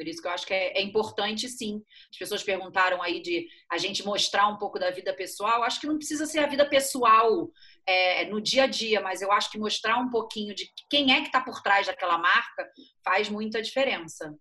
[0.00, 1.84] Por isso que eu acho que é, é, importante, sim.
[2.10, 5.62] As pessoas perguntaram aí de a gente mostrar um pouco da vida pessoal.
[5.62, 7.50] Acho que não precisa ser a vida pessoal
[7.86, 11.20] é, no dia a dia, mas eu acho que mostrar um pouquinho de quem é
[11.20, 12.66] que está por trás daquela marca
[13.04, 14.34] faz muita diferença.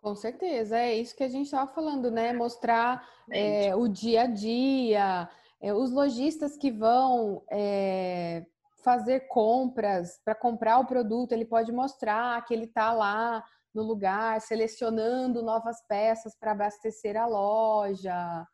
[0.00, 2.32] Com certeza, é isso que a gente estava falando, né?
[2.32, 5.28] Mostrar é, o dia a dia,
[5.60, 8.46] é, os lojistas que vão é,
[8.82, 13.44] fazer compras para comprar o produto, ele pode mostrar que ele está lá
[13.78, 18.46] no lugar, selecionando novas peças para abastecer a loja.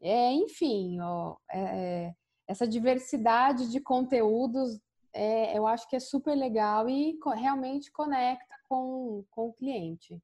[0.00, 2.14] É, enfim, ó, é, é,
[2.46, 4.80] essa diversidade de conteúdos
[5.12, 10.20] é, eu acho que é super legal e realmente conecta com, com o cliente.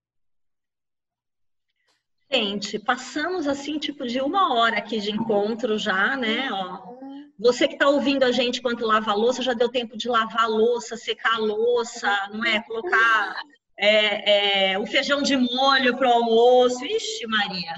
[2.31, 6.51] Gente, passamos assim, tipo, de uma hora aqui de encontro já, né?
[6.51, 6.97] Ó,
[7.39, 10.45] você que está ouvindo a gente enquanto lava a louça, já deu tempo de lavar
[10.45, 12.63] a louça, secar a louça, não é?
[12.63, 13.37] Colocar
[13.77, 16.85] é, é, o feijão de molho para o almoço.
[16.85, 17.75] Ixi, Maria.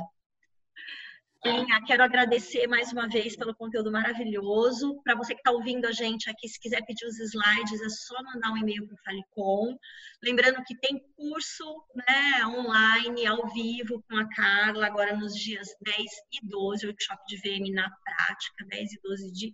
[1.45, 5.01] Linha, quero agradecer mais uma vez pelo conteúdo maravilhoso.
[5.05, 8.21] Para você que está ouvindo a gente aqui, se quiser pedir os slides, é só
[8.25, 9.79] mandar um e-mail para o Falecom.
[10.23, 15.99] Lembrando que tem curso né, online, ao vivo, com a Carla, agora nos dias 10
[16.33, 19.53] e 12, workshop de VM na prática, 10 e 12 de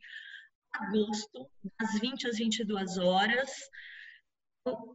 [0.73, 3.51] agosto, das 20 às 22 horas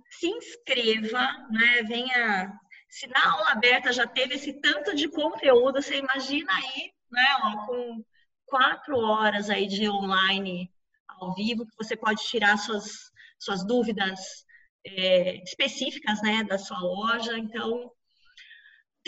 [0.09, 1.83] se inscreva, né?
[1.83, 2.53] Venha.
[2.89, 7.25] Se na aula aberta já teve esse tanto de conteúdo, você imagina aí, né?
[7.43, 8.03] Ó, com
[8.45, 10.71] quatro horas aí de online
[11.07, 14.45] ao vivo, que você pode tirar suas, suas dúvidas
[14.85, 17.37] é, específicas, né, da sua loja.
[17.37, 17.91] Então,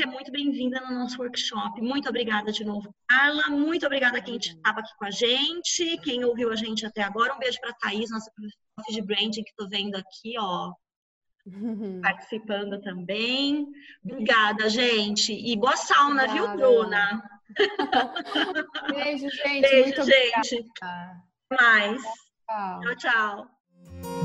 [0.02, 1.82] é muito bem-vinda no nosso workshop.
[1.82, 3.50] Muito obrigada de novo, Carla.
[3.50, 7.34] Muito obrigada a quem estava aqui com a gente, quem ouviu a gente até agora.
[7.34, 8.32] Um beijo para a Thaís, nossa
[8.89, 10.72] de branding que estou vendo aqui, ó,
[12.02, 13.68] participando também.
[14.04, 15.34] Obrigada, gente.
[15.34, 16.47] E boa sauna, obrigada.
[16.47, 17.24] viu, Bruna?
[18.93, 19.62] Beijo, gente.
[19.62, 20.66] Beijo, gente.
[20.82, 22.02] Até mais.
[22.47, 22.95] tchau.
[22.95, 24.18] tchau.